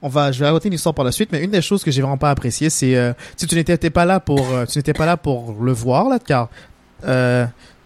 [0.02, 1.90] on va, je vais raconter une histoire par la suite, mais une des choses que
[1.90, 5.16] j'ai vraiment pas apprécié, c'est, euh, tu n'étais pas là pour, tu n'étais pas là
[5.16, 6.48] pour le voir, là, car,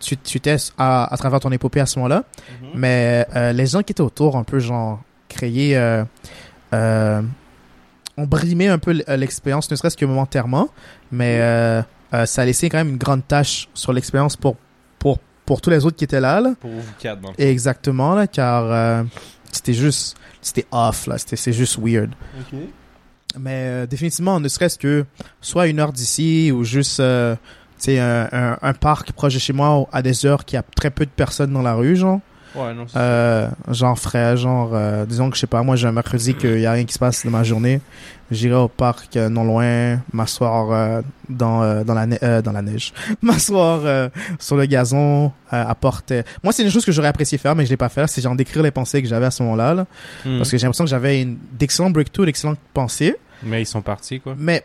[0.00, 2.24] tu, tu étais à, à travers ton épopée à ce moment-là,
[2.62, 2.68] Mhm.
[2.74, 6.02] mais euh, les gens qui étaient autour, un peu genre créés, euh,
[6.74, 7.22] euh,
[8.16, 10.68] ont brimé un peu l'expérience, ne serait-ce que momentairement,
[11.12, 11.82] mais euh,
[12.26, 14.56] ça a laissé quand même une grande tâche sur l'expérience pour,
[14.98, 16.40] pour, pour tous les autres qui étaient là.
[16.40, 16.54] là.
[16.60, 17.40] Pour vous quatre, dans le.
[17.44, 19.04] Exactement, là, car
[19.52, 22.10] c'était juste, c'était off, là, c'était c'est juste weird.
[23.38, 25.04] Mais définitivement, ne serait-ce que
[25.40, 27.00] soit une heure d'ici ou juste,
[27.84, 30.90] sais, un, un, un parc proche de chez moi à des heures qui a très
[30.90, 32.20] peu de personnes dans la rue, genre.
[32.56, 35.92] Ouais, non, Euh, j'en ferais, genre, euh, disons que je sais pas, moi j'ai un
[35.92, 37.80] mercredi qu'il y a rien qui se passe de ma journée,
[38.32, 42.50] j'irai au parc euh, non loin, m'asseoir euh, dans euh, dans la ne- euh, dans
[42.50, 44.08] la neige, m'asseoir euh,
[44.40, 46.12] sur le gazon, euh, à porte.
[46.42, 48.08] Moi c'est une chose que j'aurais apprécié faire, mais je l'ai pas fait.
[48.08, 49.86] C'est genre d'écrire les pensées que j'avais à ce moment-là, là.
[50.26, 50.38] Hmm.
[50.38, 53.14] parce que j'ai l'impression que j'avais une d'excellents breakthroughs, d'excellentes pensées,
[53.44, 54.34] Mais ils sont partis, quoi.
[54.36, 54.64] mais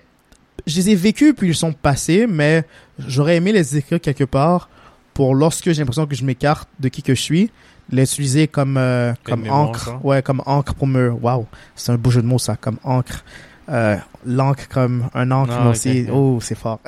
[0.65, 2.63] je les ai vécus puis ils sont passés, mais
[2.99, 4.69] j'aurais aimé les écrire quelque part
[5.13, 7.51] pour lorsque j'ai l'impression que je m'écarte de qui que je suis,
[7.89, 12.09] les utiliser comme euh, Comme encre, ouais, comme encre pour me, waouh, c'est un beau
[12.09, 13.23] jeu de mots ça, comme encre.
[13.67, 16.01] Euh, l'encre comme un encre Ah, mais ok, aussi.
[16.03, 16.09] Ok.
[16.13, 16.79] oh c'est fort.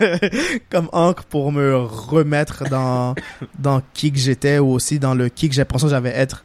[0.70, 3.14] Comme encre pour me remettre dans
[3.58, 6.44] dans qui que j'étais ou aussi dans le qui que j'ai l'impression que j'avais être.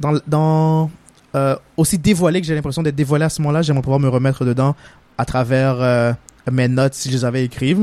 [0.00, 0.90] Dans dans
[1.34, 4.44] euh, aussi dévoilé que j'ai l'impression d'être dévoilé à ce moment-là j'aimerais pouvoir me remettre
[4.44, 4.74] dedans
[5.18, 6.12] à travers euh,
[6.50, 7.78] mes notes si je les avais écrites.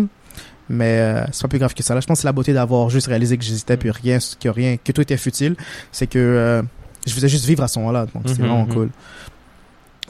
[0.69, 1.95] Mais euh, c'est pas plus grave que ça.
[1.95, 4.49] Là je pense que c'est la beauté d'avoir juste réalisé que j'hésitais puis rien que
[4.49, 5.55] rien que tout était futile.
[5.91, 6.61] C'est que euh,
[7.07, 8.05] je faisais juste vivre à ce moment-là.
[8.13, 8.73] Donc c'était Mhm, vraiment mhm.
[8.73, 8.89] cool.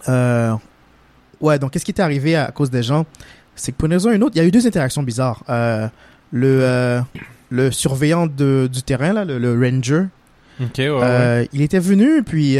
[0.10, 0.54] Euh,
[1.42, 3.06] ouais donc qu'est-ce qui est arrivé à, cause des gens?
[3.56, 5.44] C'est que pour une raison ou une autre il y a eu deux interactions bizarres.
[6.32, 7.02] Le
[7.52, 10.04] le surveillant de, du terrain là le, le ranger
[10.62, 11.50] Ok, ouais, ouais.
[11.54, 12.58] il était venu, puis,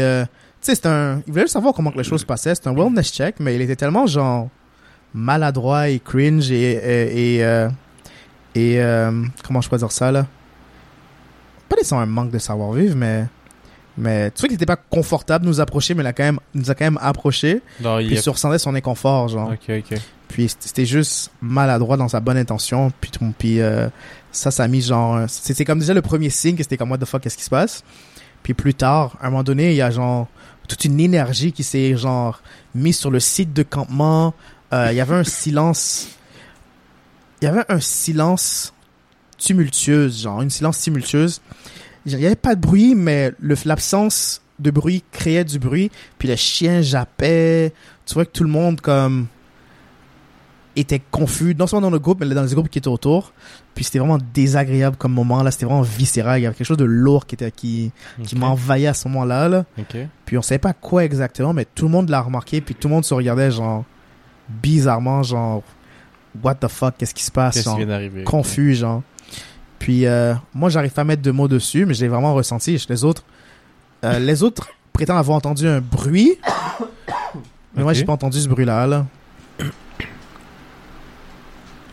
[0.60, 2.54] sais, c'est un, il voulait juste savoir comment que les choses passaient.
[2.54, 4.48] C'est un wellness check, mais il était tellement, genre,
[5.14, 7.68] maladroit et cringe et, et, et, euh,
[8.54, 10.26] et, euh, comment je peux dire ça, là?
[11.68, 13.26] Pas nécessairement un manque de savoir-vivre, mais
[13.96, 16.38] Mais tu vois qu'il était pas confortable de nous approcher, mais il a quand même,
[16.54, 17.60] il nous a quand même approché.
[17.80, 19.50] Non, il Puis a- tu ressentais son inconfort, genre.
[19.52, 19.98] Ok, ok.
[20.28, 22.92] Puis c'était juste maladroit dans sa bonne intention.
[23.00, 23.88] Puis, puis euh,
[24.30, 25.24] ça, ça a mis genre...
[25.28, 27.50] c'est comme déjà le premier signe que c'était comme, what the fuck, qu'est-ce qui se
[27.50, 27.82] passe?
[28.44, 30.28] Puis plus tard, à un moment donné, il y a genre
[30.70, 32.40] toute une énergie qui s'est genre
[32.76, 34.34] mise sur le site de campement.
[34.72, 36.08] Euh, il y avait un silence...
[37.42, 38.72] Il y avait un silence
[39.36, 41.40] tumultueuse, genre une silence tumultueuse.
[42.06, 43.32] Il n'y avait pas de bruit, mais
[43.64, 45.90] l'absence de bruit créait du bruit.
[46.18, 47.72] Puis le chien jappait.
[48.06, 49.26] Tu vois que tout le monde comme
[50.76, 53.32] était confus, non seulement dans le groupe, mais dans les groupes qui étaient autour.
[53.74, 55.42] Puis c'était vraiment désagréable comme moment.
[55.42, 56.38] Là, c'était vraiment viscéral.
[56.40, 57.90] Il y avait quelque chose de lourd qui était qui,
[58.22, 59.48] qui m'envahissait à ce moment-là.
[59.48, 59.64] Là.
[60.26, 62.60] Puis on savait pas quoi exactement, mais tout le monde l'a remarqué.
[62.60, 63.84] Puis tout le monde se regardait genre
[64.48, 65.62] bizarrement, genre
[66.42, 68.24] what the fuck, qu'est-ce qui se passe, qui genre, vient d'arriver?
[68.24, 69.02] confus, genre.
[69.78, 72.84] Puis euh, moi, j'arrive pas à mettre de mots dessus, mais j'ai vraiment ressenti.
[72.88, 73.24] Les autres,
[74.04, 76.38] euh, les autres prétendent avoir entendu un bruit,
[77.74, 77.98] mais moi Ok.
[77.98, 78.86] j'ai pas entendu ce bruit-là.
[78.86, 79.06] Là.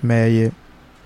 [0.03, 0.51] Mais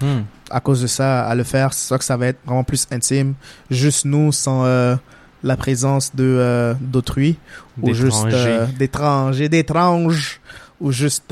[0.01, 0.21] Hmm.
[0.49, 2.87] à cause de ça, à le faire, c'est sûr que ça va être vraiment plus
[2.91, 3.35] intime,
[3.69, 4.95] juste nous sans euh,
[5.43, 7.37] la présence de euh, d'autrui.
[7.81, 10.41] Ou juste euh, d'étrangers, d'étranges.
[10.79, 11.31] Ou juste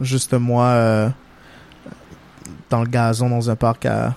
[0.00, 1.12] juste moi
[2.70, 4.14] dans le gazon dans un parc à,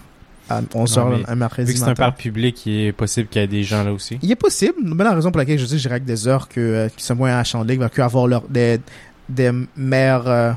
[0.48, 3.28] à 11h Non, mais un mercredi Vu que c'est un parc public, il est possible
[3.28, 4.20] qu'il y ait des gens là aussi.
[4.22, 6.48] Il est possible, mais la raison pour laquelle je dis que j'irai avec des heures
[6.48, 8.80] que, qui sont moins achandées, que avoir leur, des,
[9.28, 10.56] des mères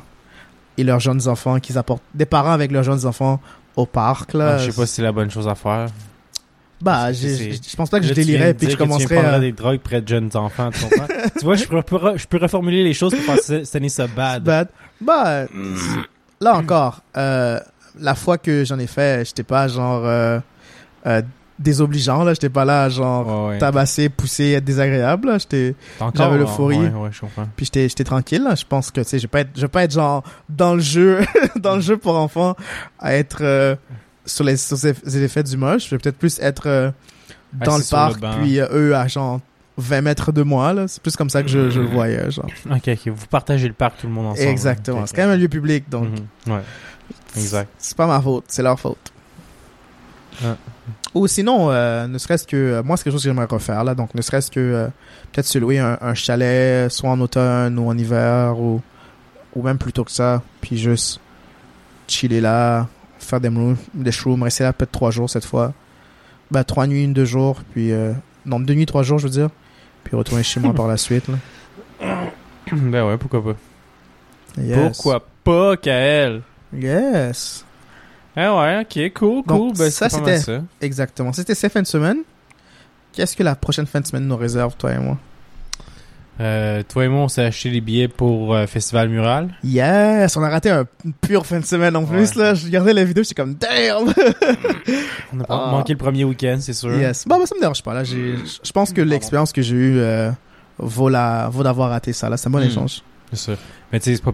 [0.81, 3.41] et leurs jeunes enfants, qu'ils apportent des parents avec leurs jeunes enfants
[3.77, 4.33] au parc.
[4.35, 4.55] Là.
[4.55, 5.87] Ah, je sais pas si c'est la bonne chose à faire.
[6.81, 9.39] Bah, je pense pas que je délirais puis je commencerais à...
[9.39, 11.07] des drogues près de jeunes enfants, tu comprends?
[11.39, 14.43] tu vois, je peux, peux- je peux reformuler les choses pour faire sonner ça bad.
[14.43, 14.69] Bad.
[14.99, 15.45] Bah,
[16.41, 17.61] là encore, euh,
[17.99, 20.41] la fois que j'en ai fait, j'étais pas genre euh,
[21.07, 21.21] euh,
[21.61, 22.33] désobligeant, là.
[22.35, 23.59] J'étais pas là, genre, Ouais, ouais.
[23.59, 25.39] tabasser, pousser, être désagréable, là.
[25.39, 25.75] J'étais...
[26.15, 26.79] J'avais l'euphorie.
[26.79, 27.47] Ouais, comprends.
[27.57, 28.55] Puis j'étais, j'étais tranquille, là.
[28.57, 30.75] Je pense que, tu sais, je vais pas être, je vais pas être genre dans
[30.75, 31.21] le jeu,
[31.57, 32.57] dans le jeu pour enfants,
[32.99, 33.77] à être euh,
[34.27, 35.85] sur, les, sur les effets du moche.
[35.87, 36.91] Je vais peut-être plus être euh,
[37.53, 38.35] dans Assis le le parc, banc.
[38.43, 39.41] puis euh, eux à genre
[39.77, 40.89] 20 mètres de moi, là.
[40.89, 42.47] C'est plus comme ça que je, je le voyais, genre.
[42.71, 43.09] Ok, ok.
[43.15, 44.49] Vous partagez le parc tout le monde ensemble.
[44.49, 45.07] Exactement.
[45.07, 46.09] C'est quand même un lieu public, donc
[46.47, 46.55] Mhm.
[46.55, 46.61] Ouais.
[47.37, 47.69] Exact.
[47.79, 49.13] c'est pas ma faute, c'est leur faute.
[50.45, 50.57] Ah.
[51.15, 53.95] Ou sinon, euh, ne serait-ce que euh, moi, c'est quelque chose que j'aimerais refaire là,
[53.95, 54.87] donc ne serait-ce que euh,
[55.33, 58.81] peut-être se louer un, un chalet, soit en automne ou en hiver, ou,
[59.57, 61.21] ou même plus tôt que ça, puis juste
[62.07, 62.87] chiller là,
[63.19, 63.51] faire des,
[63.95, 65.73] des shrooms, rester là peut-être trois jours cette fois.
[66.51, 68.13] Bah, trois nuits, une, deux jours, puis euh,
[68.47, 69.51] non, deux nuits, trois jours, je veux dire,
[70.05, 71.27] puis retourner chez moi par la suite.
[71.29, 71.37] Là.
[72.73, 73.57] ben ouais, pourquoi pas.
[74.61, 74.97] Yes.
[74.97, 76.43] Pourquoi pas, Kael?
[76.77, 77.65] Yes.
[78.37, 79.45] Ah ouais, ok, cool, cool.
[79.47, 80.61] Donc, ben, ça, c'était- ça.
[80.81, 81.33] Exactement.
[81.33, 82.19] C'était cette fin de semaine.
[83.13, 85.19] Qu'est-ce que la prochaine fin de semaine nous réserve, toi et moi?
[86.41, 89.51] Euh, toi et moi, on s'est acheté des billets pour euh, Festival Mural.
[89.63, 90.37] Yes!
[90.39, 90.87] On a raté un,
[91.21, 92.43] pure fin de semaine en plus, Ouais.
[92.43, 92.55] là.
[92.55, 94.15] Je regardais la vidéo, j'étais comme, damn!
[95.35, 95.71] On a pas Ah.
[95.73, 96.95] manqué le premier week-end, c'est sûr.
[96.97, 97.27] yes.
[97.29, 98.05] Bon, bah, ça me dérange pas, là.
[98.05, 100.31] Je pense que l'expérience que j'ai eue, euh,
[100.79, 102.37] vaut la, vaut d'avoir raté ça, là.
[102.39, 102.69] C'est un bon Hmm.
[102.69, 103.03] échange.
[103.33, 103.57] C'est sûr.
[103.93, 104.33] Mais tu sais, c'est pas...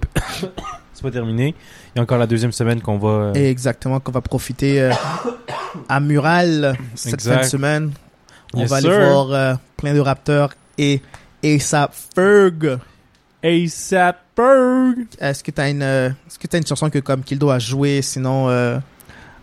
[0.96, 1.54] c'est pas terminé.
[1.94, 3.09] Il y a encore la deuxième semaine qu'on va...
[3.09, 4.92] euh, exactement, qu'on va profiter, euh,
[5.88, 7.35] à Mural, cette Exact.
[7.35, 7.92] fin de semaine.
[8.54, 11.00] On Yes, va aller voir, euh, plein de Raptors et,
[11.61, 12.78] sa Ferg.
[13.44, 15.06] ASAP Berg!
[15.20, 18.48] Est-ce que t'as une, est-ce que t'as une chanson que comme qu'il doit jouer, sinon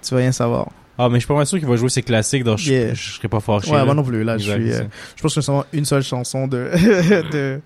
[0.01, 0.67] tu vas rien savoir.
[1.05, 2.93] Ah, mais je suis pas mal sûr qu'il va jouer ses classiques, donc je- Yeah.
[2.93, 3.69] je, serais pas fâché.
[3.71, 3.85] Ouais, là.
[3.85, 4.23] moi non plus.
[4.23, 4.83] Là, je suis, euh,
[5.15, 6.69] je pense que c'est seulement une seule chanson de,
[7.31, 7.59] de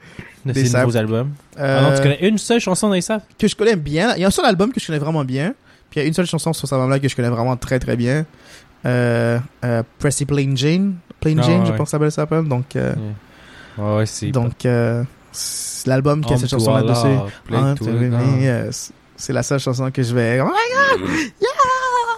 [0.46, 1.32] De des ses nouveaux albums.
[1.60, 3.24] euh, Ah non, tu connais une seule chanson d'ASAP?
[3.38, 4.16] que je connais bien.
[4.16, 5.54] Il y a un seul album que je connais vraiment bien.
[5.90, 7.80] Puis il y a une seule chanson sur cet album-là que je connais vraiment très
[7.80, 8.26] très bien.
[8.86, 11.78] Euh, euh, Pressy Plain Jane, Plain Ah, Jane, je ouais.
[11.78, 12.44] pense que ça s'appelle.
[12.46, 12.94] Donc, euh,
[13.78, 14.28] Ouais, c'est...
[14.32, 15.04] donc euh,
[15.86, 17.76] l'album qui a cette chanson là dessus.
[17.78, 18.92] Tu vois, yes.
[19.16, 20.40] C'est la seule chanson que je vais.
[20.42, 21.10] Oh my god!
[21.42, 21.50] Yeah!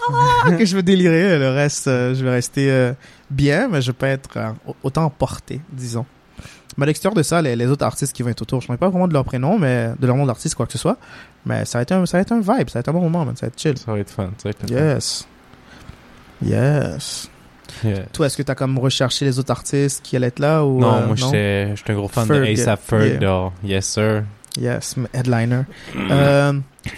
[0.58, 1.38] que je vais délirer.
[1.38, 2.94] Le reste, euh, je vais rester euh,
[3.30, 4.52] bien, mais je peux être euh,
[4.84, 6.06] autant porté, disons.
[6.78, 8.74] Mais à l'extérieur de ça, les, les autres artistes qui vont être autour, je ne
[8.74, 10.98] sais pas vraiment de leur prénom, mais de leur nom d'artiste, quoi que ce soit.
[11.46, 13.02] Mais ça va être un, ça va être un vibe, ça va être un bon
[13.02, 13.36] moment, man.
[13.36, 13.78] ça va être chill.
[13.78, 14.74] Ça va être fun, ça va être fun.
[14.74, 15.28] Yes.
[16.46, 17.30] Yes.
[17.84, 18.04] Yeah.
[18.14, 20.80] Toi, est-ce que tu as comme recherché les autres artistes qui allaient être là ou
[20.80, 23.52] Non, euh, moi, j'étais un gros fan Ferg, de ASAP Ferg, yeah.
[23.64, 24.24] Yes, sir.
[24.60, 25.62] Yes, headliner.
[25.96, 26.54] Euh,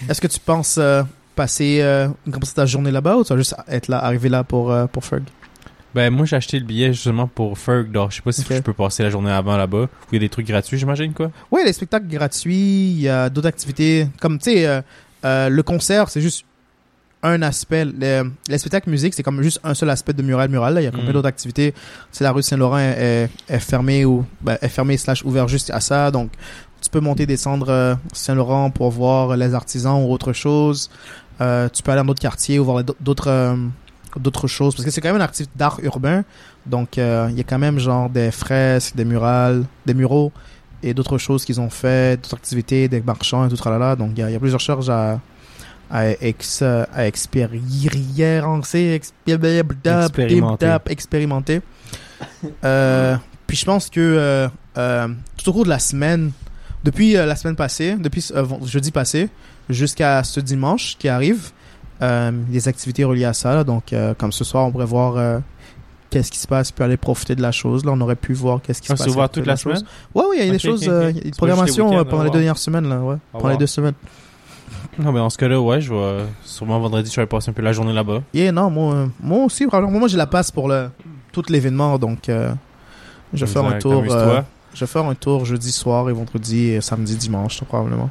[0.10, 1.04] Est-ce que tu penses euh,
[1.36, 4.04] passer euh, une grande partie de ta journée là-bas ou tu vas juste être là,
[4.04, 5.24] arriver là pour, euh, pour Ferg?
[5.94, 8.48] Ben, moi, j'ai acheté le billet justement pour Ferg, donc je sais pas si Ok.
[8.52, 9.88] je peux passer la journée avant là-bas.
[10.12, 11.32] Il y a des trucs gratuits, j'imagine, quoi.
[11.52, 14.08] Oui, les spectacles gratuits, il y a d'autres activités.
[14.22, 14.82] Comme, tu sais, euh,
[15.26, 16.46] euh, le concert, c'est juste
[17.24, 17.84] un aspect.
[17.86, 20.74] Le, les spectacles musique, c'est comme juste un seul aspect de mural mural.
[20.76, 20.82] Là.
[20.82, 21.14] Il y a combien Mhm.
[21.14, 21.74] d'autres activités.
[22.12, 25.82] C'est la rue Saint-Laurent est, est fermée ou ben, est fermée slash ouvert juste à
[25.82, 26.10] ça.
[26.10, 26.32] Donc,
[26.82, 30.90] tu peux monter, descendre Saint-Laurent pour voir les artisans ou autre chose.
[31.42, 33.56] Euh, tu peux aller dans d'autres quartiers ou voir d'autres euh,
[34.18, 36.24] d'autres choses parce que c'est quand même une activité d'art urbain.
[36.66, 40.32] Donc, euh, il y a quand même genre des fresques, des murales, des muraux
[40.84, 43.96] et d'autres choses qu'ils ont fait, d'autres activités, des marchands et tout tralala.
[43.96, 45.20] Donc, il y a, il y a plusieurs choses à,
[45.90, 50.78] à, ex, à expérimenter, Expérimenter.
[50.88, 51.62] expérimenter.
[53.48, 54.50] Puis je pense que
[55.38, 56.32] tout au cours de la semaine,
[56.84, 59.30] depuis euh, la semaine passée, depuis euh, jeudi passé,
[59.70, 61.52] jusqu'à ce dimanche qui arrive,
[62.02, 63.54] euh, des activités reliées à ça.
[63.56, 63.64] là.
[63.64, 65.42] donc, euh, comme ce soir, on pourrait voir
[66.10, 67.86] qu'est-ce qui se passe, puis aller profiter de la chose.
[67.86, 69.08] Là, on aurait pu voir qu'est-ce qui Ah, se passe.
[69.14, 69.84] ouvert profiter toute la semaine?
[70.16, 71.02] Ouais, oui, il y a des Ok, choses, ok, ok.
[71.02, 73.16] il y a des les programmations pendant on les deux dernières semaines, là, ouais.
[73.34, 73.94] On Pendant les deux semaines.
[75.00, 76.26] Non, mais dans ce cas-là, ouais, je vais.
[76.44, 78.24] Sûrement vendredi, je vais passer un peu la journée là-bas.
[78.34, 80.90] Yeah, non, moi, moi aussi, vraiment, moi, j'ai la passe pour le,
[81.32, 84.04] tout l'événement, donc je vais faire un tour.
[84.74, 88.10] Je vais faire un tour jeudi soir et vendredi et samedi, dimanche, probablement.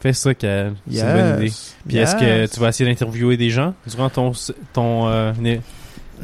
[0.00, 0.74] Fais ça, Kael.
[0.90, 1.44] C'est une bonne idée.
[1.46, 1.76] Yes.
[1.86, 2.50] Puis est-ce que Yes.
[2.52, 4.32] tu vas essayer d'interviewer des gens durant ton,
[4.72, 5.32] ton euh,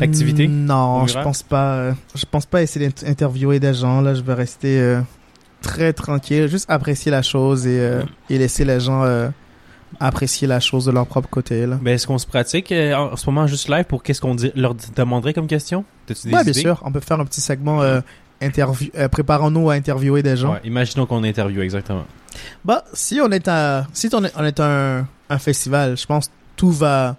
[0.01, 0.47] activité?
[0.47, 1.75] Mm, Non, je pense pas.
[1.75, 4.01] euh, Je pense pas essayer d'interviewer des gens.
[4.01, 5.01] Là, je vais rester euh,
[5.61, 9.05] très tranquille, juste apprécier la chose et, euh, et laisser les gens
[10.01, 11.67] apprécier la chose de leur propre côté.
[11.67, 11.79] Là.
[11.81, 14.75] Ben, est-ce qu'on se pratique euh, en, ce moment juste live pour qu'est-ce qu'on leur
[14.97, 15.85] demanderait comme question?
[16.09, 16.81] Des Ouais, bien sûr.
[16.85, 18.01] On peut faire un petit segment euh.
[18.43, 20.53] Euh, Préparons-nous à interviewer des gens.
[20.55, 22.05] Ouais, imaginons qu'on interviewe, exactement.
[22.65, 26.29] Bah, si on est à, si on est, on est un, un festival, je pense
[26.29, 27.17] que tout va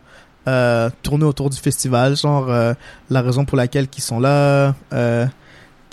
[0.47, 2.73] euh, tourner autour du festival, genre euh,
[3.10, 5.25] la raison pour laquelle ils sont là, euh,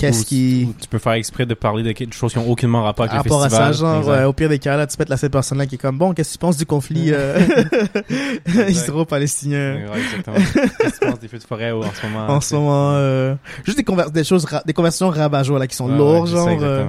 [0.03, 2.83] qu'est-ce qui, ou tu peux faire exprès de parler de quelque chose qui n'ont aucunement
[2.83, 3.75] rapport avec rapport le à festival.
[3.75, 5.77] ça, genre ouais, au pire des cas là, tu être la seule personne là qui
[5.77, 7.39] est comme bon, qu'est-ce que tu penses du conflit euh,
[8.69, 10.37] israélo-palestinien Ouais, exactement.
[10.79, 12.27] Qu'est-ce que tu penses des feux de forêt ou en ce moment?
[12.29, 13.35] en ce moment, euh,
[13.65, 16.59] juste des, conver- des choses, des conversations rabat là qui sont Ouais, lourdes, ouais, genre
[16.63, 16.87] euh.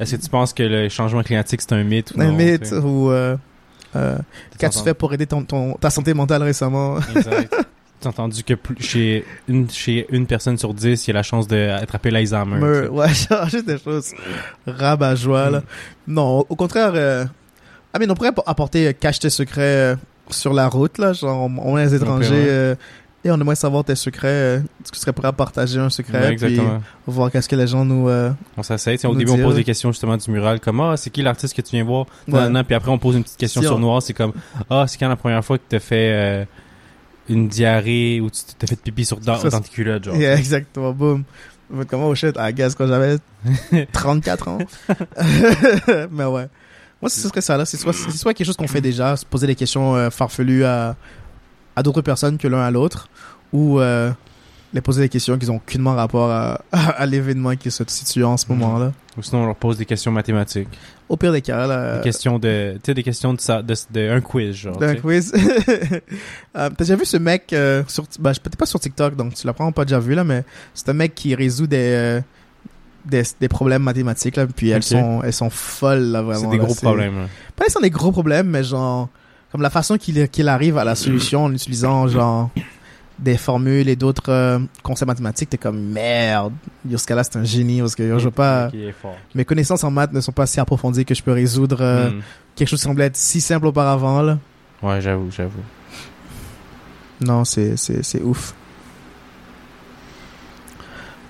[0.00, 2.36] Est-ce que tu penses que le changement climatique c'est un mythe ou un non?
[2.36, 3.36] mythe ou euh,
[3.96, 4.16] euh,
[4.58, 6.98] qu'as-tu fait pour aider ton, ton, ta santé mentale récemment?
[7.16, 7.54] Exact.
[8.00, 11.14] Tu as entendu que plus- chez, une, chez une personne sur dix, il y a
[11.14, 12.54] la chance d'attraper l'Alzheimer.
[12.54, 12.82] tu sais.
[12.82, 14.12] Me- ouais, genre, juste des choses
[14.66, 15.16] rabat
[15.50, 15.60] là.
[15.60, 15.62] Mm.
[16.14, 17.24] Non, au contraire, euh,
[17.92, 19.96] ah, mais on pourrait apporter euh, cache tes secrets euh,
[20.30, 21.12] sur la route, là.
[21.12, 22.46] Genre, on, est des étrangers ouais.
[22.48, 22.74] euh,
[23.24, 24.28] et on aimerait savoir tes secrets.
[24.28, 26.28] euh, Est-ce que tu serais prêt à partager un secret?
[26.28, 26.60] Ouais, puis
[27.06, 28.08] voir qu'est-ce que les gens nous.
[28.08, 31.10] euh, On sais, Au début, on pose des questions justement du mural, comme Ah, c'est
[31.10, 32.06] qui l'artiste que tu viens voir?
[32.28, 32.62] Ouais.
[32.64, 34.02] Puis après, on pose une petite question Si sur on- noir.
[34.02, 34.32] C'est comme
[34.70, 36.44] Ah, c'est quand la première fois que tu fait euh,
[37.28, 40.16] une diarrhée ou tu t'as fait pipi sur, dans, Ça, dans tes culottes, genre.
[40.16, 41.24] Yeah, exactement, boum.
[41.88, 43.18] Comment, oh shit, à gaz quand j'avais
[43.92, 44.58] 34 ans.
[46.10, 46.48] mais ouais.
[47.00, 47.64] Moi, ce serait ça, là.
[47.64, 50.64] C'est soit, c'est soit quelque chose qu'on fait déjà, se poser des questions euh, farfelues
[50.64, 50.96] à,
[51.76, 53.08] à d'autres personnes que l'un à l'autre,
[53.52, 54.10] ou euh,
[54.74, 58.36] les poser des questions qui n'ont aucunement rapport à, à, l'événement qui se situe en
[58.36, 58.58] ce Mhm.
[58.58, 58.92] moment-là.
[59.16, 60.68] Ou sinon, on leur pose des questions mathématiques.
[61.08, 61.96] Au pire des cas, là.
[61.96, 62.74] des questions de.
[62.74, 64.76] Tu sais, des questions de, ça, de, de un quiz, genre.
[64.76, 65.32] d'un quiz.
[66.56, 69.46] Euh, T'as déjà vu ce mec euh, sur, je- peut-être pas sur TikTok, donc tu
[69.46, 72.20] l'as probablement pas déjà vu là, mais c'est un mec qui résout des, euh,
[73.04, 76.40] des, des problèmes mathématiques là, puis elles sont, elles sont folles là vraiment.
[76.40, 77.28] C'est des là, gros problèmes.
[77.54, 79.08] Pas nécessairement des gros problèmes, mais genre
[79.52, 82.50] comme la façon qu'il qu'il arrive à la solution en utilisant genre
[83.18, 86.52] des formules et d'autres euh, concepts mathématiques, t'es comme merde.
[86.88, 88.70] Yo, ce gars-là c'est un génie parce que yo, je veux pas.
[89.34, 92.20] Mes connaissances en maths ne sont pas si approfondies que je peux résoudre euh, Hmm.
[92.54, 94.38] quelque chose qui semblait être si simple auparavant là.
[94.82, 95.60] Ouais, j'avoue, j'avoue.
[97.20, 98.54] Non, c'est, c'est, c'est ouf.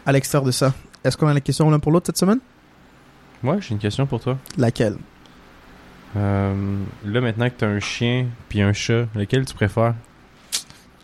[0.05, 0.73] À l'extérieur de ça,
[1.05, 2.41] est-ce qu'on a des questions l'un pour l'autre cette semaine?
[3.43, 4.37] Ouais, j'ai une question pour toi.
[4.57, 4.97] Laquelle?
[6.17, 9.95] Euh, là, maintenant que t'as un chien puis un chat, lequel tu préfères?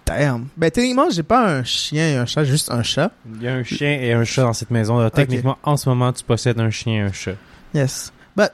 [0.06, 0.48] Damn.
[0.56, 3.10] Ben, techniquement, j'ai pas un chien et un chat, juste un chat.
[3.36, 5.08] Il y a un chien et un chat dans cette maison.
[5.10, 7.36] Techniquement, en ce moment, tu possèdes un chien et un chat.
[7.72, 8.12] Yes.
[8.36, 8.48] Ben,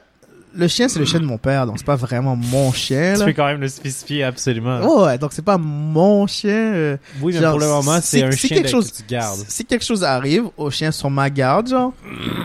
[0.55, 3.25] le chien, c'est le chien de mon père, donc c'est pas vraiment mon chien, Tu
[3.25, 4.79] peux quand même le spécifier absolument.
[4.83, 6.51] Oh, ouais, donc c'est pas mon chien.
[6.73, 8.97] euh, oui, mais genre, pour le moment, si- c'est un si chien quelque chose- que
[8.97, 9.39] tu gardes.
[9.47, 11.93] Si quelque chose arrive au chien sur ma garde, genre,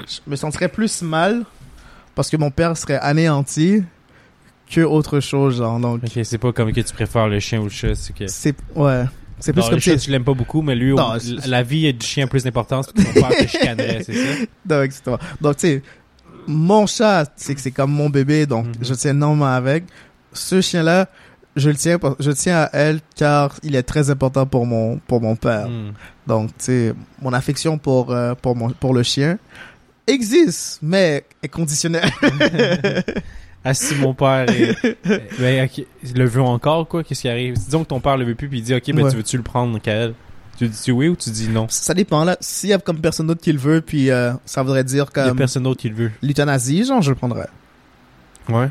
[0.06, 1.44] je me sentirais plus mal
[2.14, 3.82] parce que mon père serait anéanti
[4.70, 5.78] que autre chose, genre.
[5.80, 8.26] Donc, Ok, c'est pas comme que tu préfères le chien ou le chat, c'est que.
[8.26, 9.04] c'est, ouais.
[9.38, 11.12] C'est plus Non, comme le chat, tu l'aimes pas beaucoup, mais lui, Non,
[11.46, 12.86] la vie du chien a plus d'importance.
[12.86, 14.44] Ton père te chicanerait, c'est ça?
[14.64, 15.02] Donc, etc.
[15.40, 15.82] Donc, tu sais,
[16.46, 18.72] mon chat, c'est que c'est comme mon bébé, donc Mhm.
[18.80, 19.84] je tiens énormément avec.
[20.32, 21.08] Ce chien-là,
[21.54, 25.20] je le tiens, je tiens à elle car il est très important pour mon, pour
[25.20, 25.68] mon père.
[25.68, 25.92] Hmm.
[26.26, 29.38] Donc, tu sais, mon affection pour, euh, pour, mon, pour le chien
[30.06, 32.10] existe, mais est conditionnelle.
[33.68, 34.76] Ah, si mon père est...
[35.40, 35.68] ben,
[36.14, 37.54] le veut encore, quoi, qu'est-ce qui arrive?
[37.54, 39.10] Disons que ton père le veut plus, puis il dit, ok, ben, Ouais.
[39.10, 40.14] tu veux-tu le prendre, Kael?
[40.56, 41.66] Tu dis oui ou tu dis non?
[41.68, 42.36] Ça dépend, là.
[42.40, 45.18] S'il y a comme personne d'autre qui le veut, puis euh, ça voudrait dire Il
[45.18, 46.12] y a comme personne d'autre qui le veut.
[46.22, 47.48] l'euthanasie, genre, je le prendrais.
[48.48, 48.68] Ouais.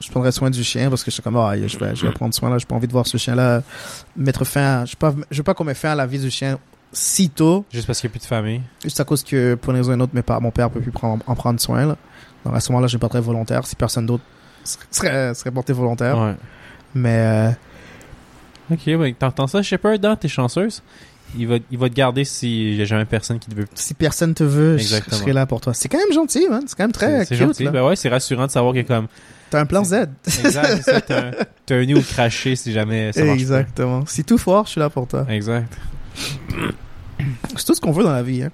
[0.00, 2.12] Je prendrais soin du chien parce que je suis comme, ah, je vais, je vais
[2.12, 2.58] prendre soin, là.
[2.58, 3.62] J'ai pas envie de voir ce chien-là
[4.16, 4.84] mettre fin à...
[4.84, 6.58] Je veux pas, je veux pas qu'on mette fin à la vie du chien
[6.92, 8.60] si tôt, Juste parce qu'il n'y a plus de famille.
[8.84, 10.92] juste à cause que, pour une raison ou une autre, mes mon père peut plus
[10.92, 11.96] prendre, en prendre soin, là.
[12.44, 14.24] Donc, à ce moment-là, je pas très volontaire si personne d'autre
[14.64, 16.18] serait, serait porté volontaire.
[16.18, 16.34] Ouais.
[16.94, 17.50] Mais, euh,
[18.70, 20.82] Ok, ben, t'entends ça, Shepard, dans T'es chanceuse?
[21.36, 23.66] Il va, il va te garder s'il y a jamais personne qui te veut.
[23.74, 25.74] si personne te veut, je, serai là pour toi.
[25.74, 26.62] C'est quand même gentil, man.
[26.66, 27.64] C'est quand même très C'est gentil.
[27.64, 27.70] là.
[27.72, 29.08] Ben ouais, c'est rassurant de savoir que comme.
[29.50, 29.94] T'as un plan Z.
[30.26, 34.04] Exact, c'est ça, t'as un, un nid où cracher si jamais ça marche Exactement.
[34.06, 35.26] Si tout fort, je suis là pour toi.
[35.28, 35.72] Exact.
[37.56, 38.50] C'est tout ce qu'on veut dans la vie, hein.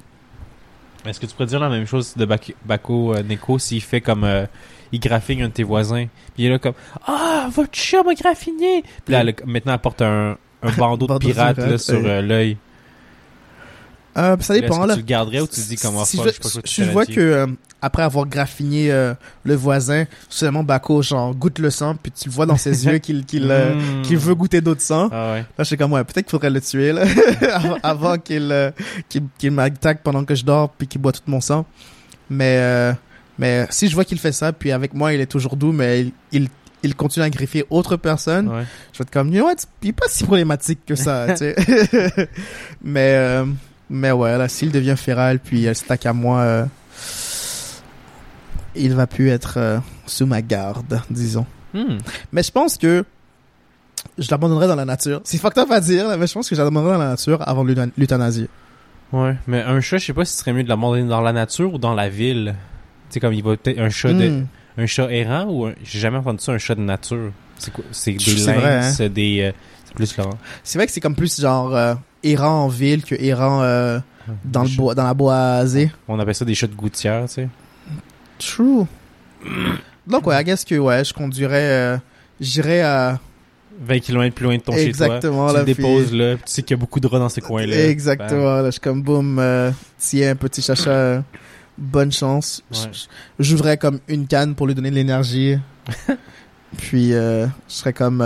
[1.06, 4.00] Est-ce que tu pourrais dire la même chose de Bak- Bako euh, Neko s'il fait
[4.00, 4.24] comme.
[4.24, 4.46] euh,
[4.92, 6.74] il graffine un de tes voisins, puis il est là comme
[7.06, 8.82] Ah, votre chat m'a graffiné!
[9.04, 12.56] Puis là, elle maintenant, elle porte un, un bandeau de pirate là, sur euh, l'œil.
[14.16, 14.94] Euh, ça dépend, que là.
[14.94, 17.06] tu le garderais ou tu te dis comment si fuck, je, je je fais vois
[17.06, 17.46] que euh,
[17.80, 22.34] après avoir graffiné euh, le voisin, seulement Bako genre goûte le sang, puis tu le
[22.34, 24.02] vois dans ses yeux qu'il qu'il euh, Mm.
[24.02, 25.08] qu'il veut goûter d'autres sang.
[25.12, 25.38] Ah ouais.
[25.38, 27.04] Là, je suis comme ouais, peut-être qu'il faudrait le tuer là
[27.84, 28.72] avant, qu'il
[29.08, 31.64] qu'il qu'il m'attaque pendant que je dors puis qu'il boit tout mon sang.
[32.28, 32.92] Mais euh,
[33.38, 36.00] mais si je vois qu'il fait ça, puis avec moi il est toujours doux, mais
[36.00, 36.48] il il,
[36.82, 38.48] il continue à griffer autre personne.
[38.48, 38.64] Ouais.
[38.92, 41.36] Je vais être comme, you know what, il est pas si problématique que ça, tu
[41.36, 41.54] sais.
[42.82, 43.44] mais, euh,
[43.90, 46.64] mais ouais, là, s'il devient féral, puis elle s'attaque à moi, euh,
[48.74, 51.46] il va plus être euh, sous ma garde, disons.
[51.74, 51.98] Hmm.
[52.32, 53.04] Mais je pense que
[54.18, 55.20] je l'abandonnerai dans la nature.
[55.24, 57.64] C'est fucked up à dire, mais je pense que je l'abandonnerai dans la nature avant
[57.64, 58.48] l'euthan- l'euthanasie.
[59.12, 61.32] Ouais, mais un chat, je sais pas si ce serait mieux de l'abandonner dans la
[61.32, 62.54] nature ou dans la ville.
[63.10, 64.46] Tu sais, comme il va peut-être un chat de, Hmm.
[64.78, 67.32] un chat errant ou un- j'ai jamais entendu ça un chat de nature.
[67.58, 68.80] C'est quoi C'est des C'est vrai, hein.
[68.82, 69.52] lynx, des euh,
[69.84, 70.16] c'est plus.
[70.62, 73.98] C'est vrai que c'est comme plus genre euh, errant en ville que errant euh,
[74.44, 75.90] dans, le bois, dans la boisée.
[76.08, 77.48] On appelle ça des chats de gouttière, tu sais.
[78.38, 78.86] True.
[80.06, 81.96] Donc ouais, I guess que ouais, je conduirais, euh,
[82.40, 83.18] j'irais à
[83.80, 85.50] 20 km plus loin de ton chez exactement toi.
[85.50, 85.58] Tu là.
[85.60, 87.40] le puis- déposes là, puis tu sais qu'il y a beaucoup de rats dans ces
[87.40, 87.88] coins-là.
[87.88, 88.56] Exactement.
[88.56, 91.20] Là, je suis comme boum, euh, tiens, petit chacha, euh,
[91.78, 92.62] bonne chance.
[92.70, 92.90] Ouais.
[93.38, 95.56] J'ouvrais comme une canne pour lui donner de l'énergie.
[96.76, 98.20] Puis euh, je serais comme,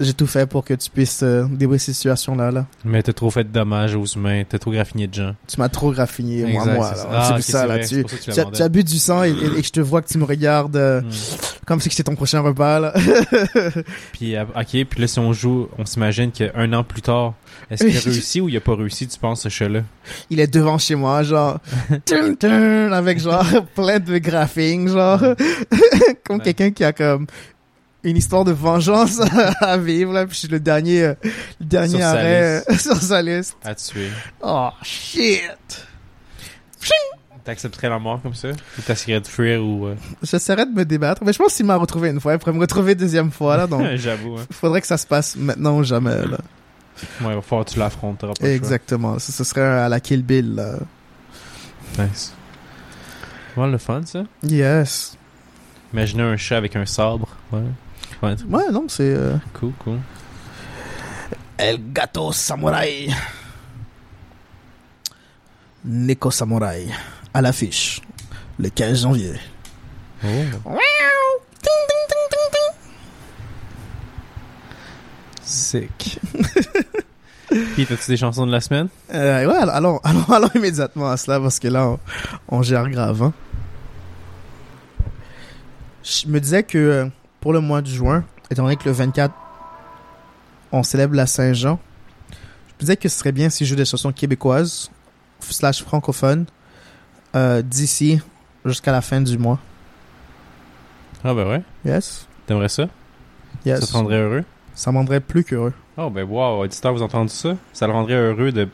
[0.00, 2.50] j'ai tout fait pour que tu puisses euh, débrouiller cette situation-là.
[2.50, 2.66] Là.
[2.84, 5.34] Mais t'as trop fait de dommages aux humains, t'as trop graffiné de gens.
[5.46, 6.92] Tu m'as trop graffiné, moi, Exact, moi.
[6.94, 8.04] c'est Ah, ça là-dessus.
[8.04, 8.56] tu Tu as, l'abandonnes.
[8.56, 10.24] tu as bu du sang et, et- et que je te vois que tu me
[10.24, 11.10] regardes euh, Hmm.
[11.66, 12.80] comme si c'était ton prochain repas.
[12.80, 12.94] Là.
[14.12, 17.34] Puis, euh, ok, puis là, si on joue, on s'imagine qu'un an plus tard,
[17.70, 19.80] est-ce qu'il a réussi ou il a pas réussi, tu penses, ce chat-là?
[20.30, 21.58] Il est devant chez moi, genre,
[22.92, 25.20] avec genre plein de graphing, genre,
[26.24, 26.44] comme Ouais.
[26.44, 27.26] quelqu'un qui a comme
[28.02, 29.20] une histoire de vengeance
[29.60, 31.14] à vivre, là, puis je suis le dernier, euh,
[31.60, 33.56] le dernier Sur sa arrêt euh, sur sa liste.
[33.64, 34.10] À tuer.
[34.42, 35.86] Oh, shit!
[37.42, 38.48] T'accepterais la mort comme ça?
[38.50, 39.86] Ou t'essaierais de fuir ou...
[39.86, 42.52] euh, J'essaierai de me débattre, mais je pense qu'il m'a retrouvé une fois, il pourrait
[42.52, 44.44] me retrouver une deuxième fois, là, donc J'avoue, hein.
[44.52, 46.38] faudrait que ça se passe maintenant ou jamais, là.
[47.22, 48.34] Ouais, il va falloir que tu choix.
[48.42, 50.74] Exactement, ce, ce serait à la Kill Bill, là.
[51.98, 52.34] Nice.
[53.56, 54.24] Ouais, le fun, ça.
[54.42, 55.16] Yes.
[55.92, 57.28] Imaginez un chat avec un sabre.
[57.52, 57.62] Ouais.
[58.22, 59.14] Ouais, Ouais, non, c'est...
[59.14, 59.98] euh, cool, cool.
[61.56, 63.08] El Gato Samurai.
[65.84, 66.86] Neko Samurai.
[67.32, 68.00] À l'affiche.
[68.58, 69.34] Le 15 janvier.
[70.24, 70.28] Oh.
[75.42, 76.18] Sick.
[77.74, 78.88] Puis, t'as-tu des chansons de la semaine?
[79.12, 81.98] Euh, ouais, alors, allons, allons, allons immédiatement à cela parce que là, on,
[82.48, 83.22] on gère grave.
[83.22, 83.32] hein.
[86.04, 87.06] Je me disais que euh,
[87.40, 89.34] pour le mois de juin, étant donné que le 24,
[90.72, 91.78] on célèbre la Saint-Jean,
[92.30, 94.90] je me disais que ce serait bien si je joue des chansons québécoises
[95.40, 96.46] slash francophones
[97.34, 98.20] euh, d'ici
[98.64, 99.58] jusqu'à la fin du mois.
[101.24, 101.62] Ah, ben ouais.
[101.84, 102.26] Yes?
[102.46, 102.88] T'aimerais ça?
[103.64, 103.80] Yes.
[103.80, 104.44] Ça te rendrait heureux?
[104.74, 105.74] Ça me rendrait plus qu'heureux.
[105.98, 107.56] Oh, ben wow, auditeur, vous entendez ça?
[107.72, 108.68] Ça le rendrait heureux de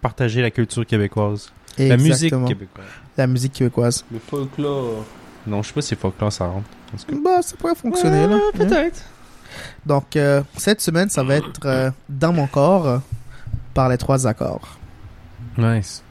[0.00, 1.52] partager la culture québécoise.
[1.78, 2.46] La musique Exactement.
[2.46, 2.86] québécoise.
[3.16, 4.04] La musique québécoise.
[4.12, 5.04] Le folklore.
[5.46, 6.68] Non, je sais pas si folklore ça rentre.
[7.24, 8.36] Bah, ça pourrait fonctionner, là.
[8.36, 9.02] Ouais, Peut-être.
[9.84, 12.98] Donc, euh, cette semaine, ça va être euh, Dans mon corps euh,
[13.74, 14.78] par les trois accords.
[15.58, 16.02] Nice.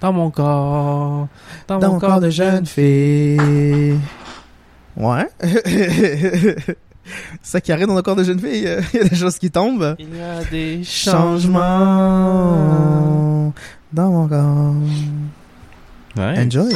[0.00, 1.28] Dans mon corps.
[1.68, 3.98] Dans, Dans mon corps de jeune fille.
[4.96, 5.28] Ouais.
[7.42, 9.50] ça qui arrive dans le corps de jeune fille, il y a des choses qui
[9.50, 9.96] tombent.
[9.98, 11.58] Il y a des changements.
[12.54, 13.52] Changement
[13.92, 14.74] dans mon corps.
[16.16, 16.38] Ouais.
[16.44, 16.72] Enjoy.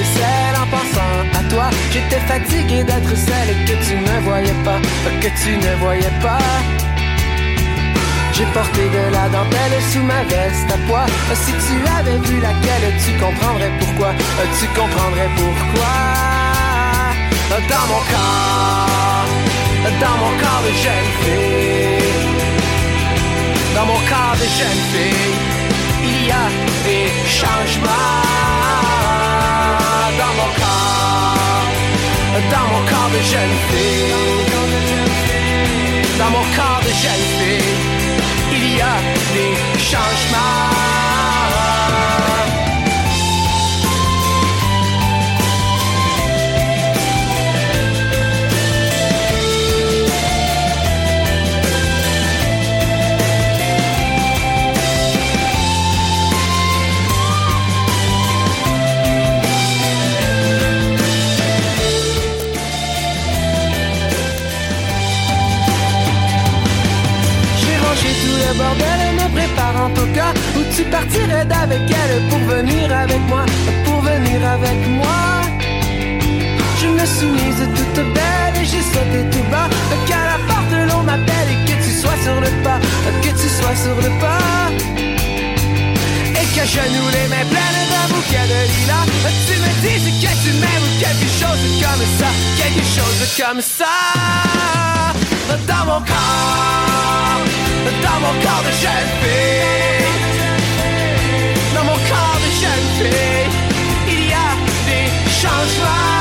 [0.00, 1.70] En pensant à toi.
[1.92, 4.78] J'étais fatigué d'être celle que tu ne voyais pas,
[5.20, 6.38] que tu ne voyais pas.
[8.32, 11.06] J'ai porté de la dentelle sous ma veste à poids.
[11.34, 14.10] Si tu avais vu laquelle, tu comprendrais pourquoi.
[14.60, 15.94] Tu comprendrais pourquoi.
[17.50, 19.28] Dans mon corps,
[20.00, 22.28] dans mon corps de jeune fille,
[23.74, 25.34] dans mon corps de jeune fille,
[26.04, 26.46] il y a
[26.84, 28.28] des changements.
[30.18, 31.68] Dans mon corps,
[32.50, 34.14] dans mon corps de jeune fille,
[36.18, 37.74] dans mon corps de jeune fille,
[38.52, 38.96] il y a
[39.34, 41.17] des changements.
[68.58, 70.32] Tout bordel me préparant au cas.
[70.56, 73.44] Où tu partirais d'avec elle pour venir avec moi,
[73.84, 75.20] pour venir avec moi.
[76.80, 79.68] Je me suis mise toute belle et j'ai sauté tout bas,
[80.06, 82.78] qu'à la porte l'on m'appelle et que tu sois sur le pas,
[83.22, 84.70] que tu sois sur le pas.
[86.40, 89.06] Et que genoux les mains pleines d'un bouquet de lilas.
[89.46, 92.30] Tu me dis que tu m'aimes ou quelque chose comme ça.
[92.60, 93.96] Quelque chose comme ça.
[95.66, 96.77] Dans mon corps
[98.02, 100.08] Dans mon corps de jeune fille.
[101.74, 103.48] Dans mon corps de jeune fille
[104.08, 104.50] Il y a
[104.88, 105.06] des
[105.40, 106.18] changements.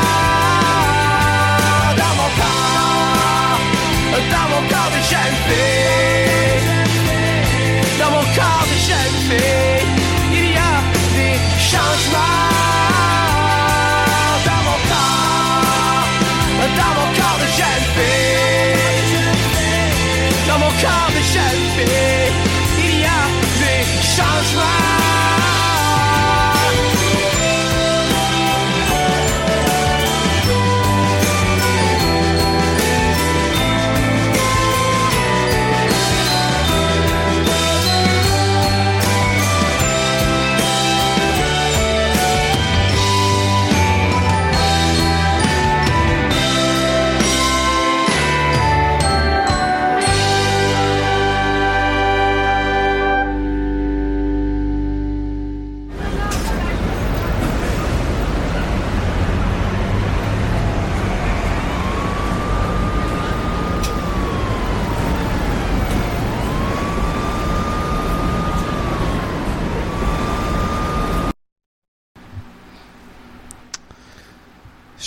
[2.01, 3.60] Dans mon corps
[4.34, 6.62] Dans mon corps de jeune fille.
[7.99, 9.66] Dans mon corps de jeune fille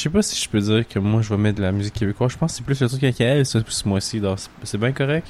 [0.00, 2.32] sais pas si je peux dire que moi je vais mettre de la musique québécoise.
[2.32, 4.20] Je pense que c'est plus le truc avec elle, ça, ce mois-ci.
[4.20, 5.26] donc c'est- C'est bien correct?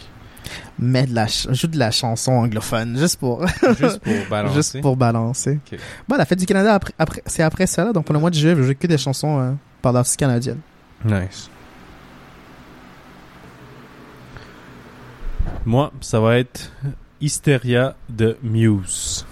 [0.78, 3.46] Mets de la joue de la chanson anglophone, juste pour,
[3.78, 4.54] Juste pour balancer?
[4.54, 5.58] juste pour balancer.
[5.72, 5.78] Ok.
[6.08, 7.92] Bon, la fête du Canada, après, après, c'est après ça, là.
[7.92, 9.52] Donc, pour le mois de juillet, je jouer que des chansons euh,
[9.82, 10.58] par l'artiste canadienne.
[11.04, 11.50] Nice.
[15.66, 16.72] Moi, ça va être
[17.20, 19.26] Hysteria de Muse.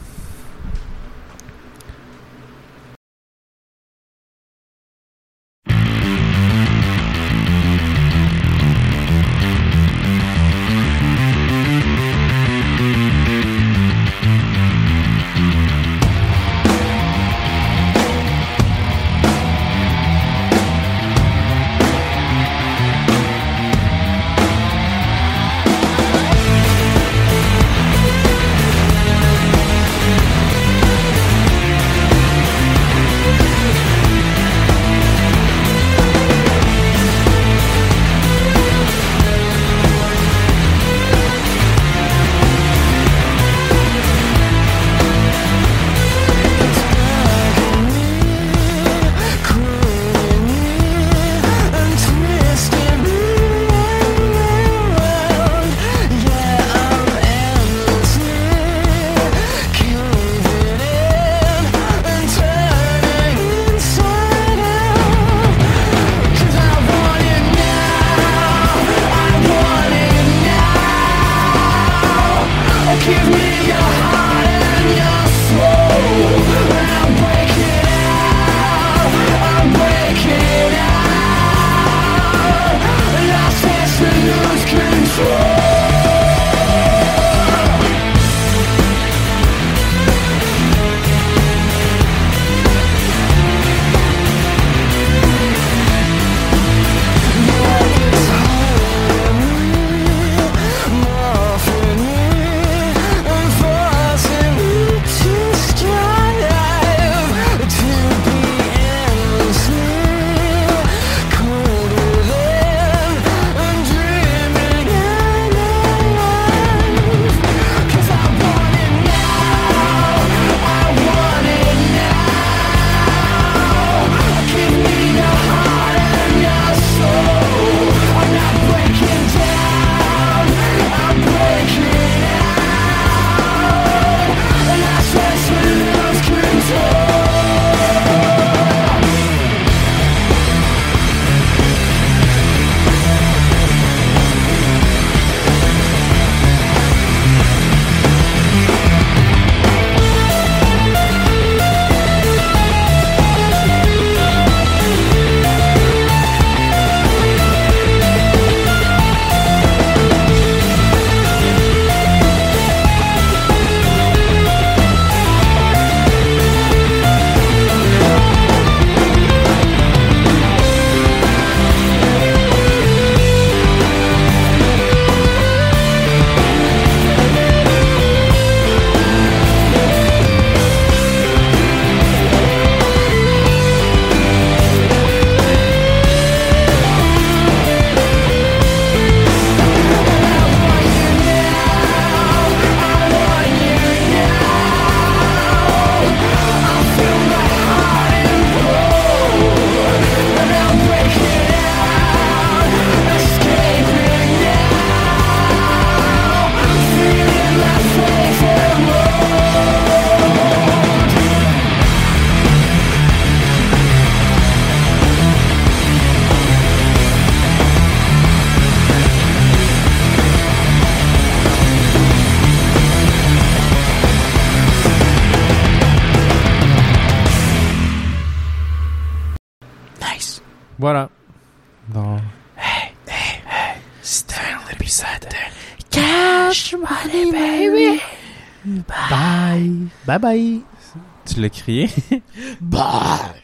[241.68, 242.22] Bye
[242.60, 243.37] bye.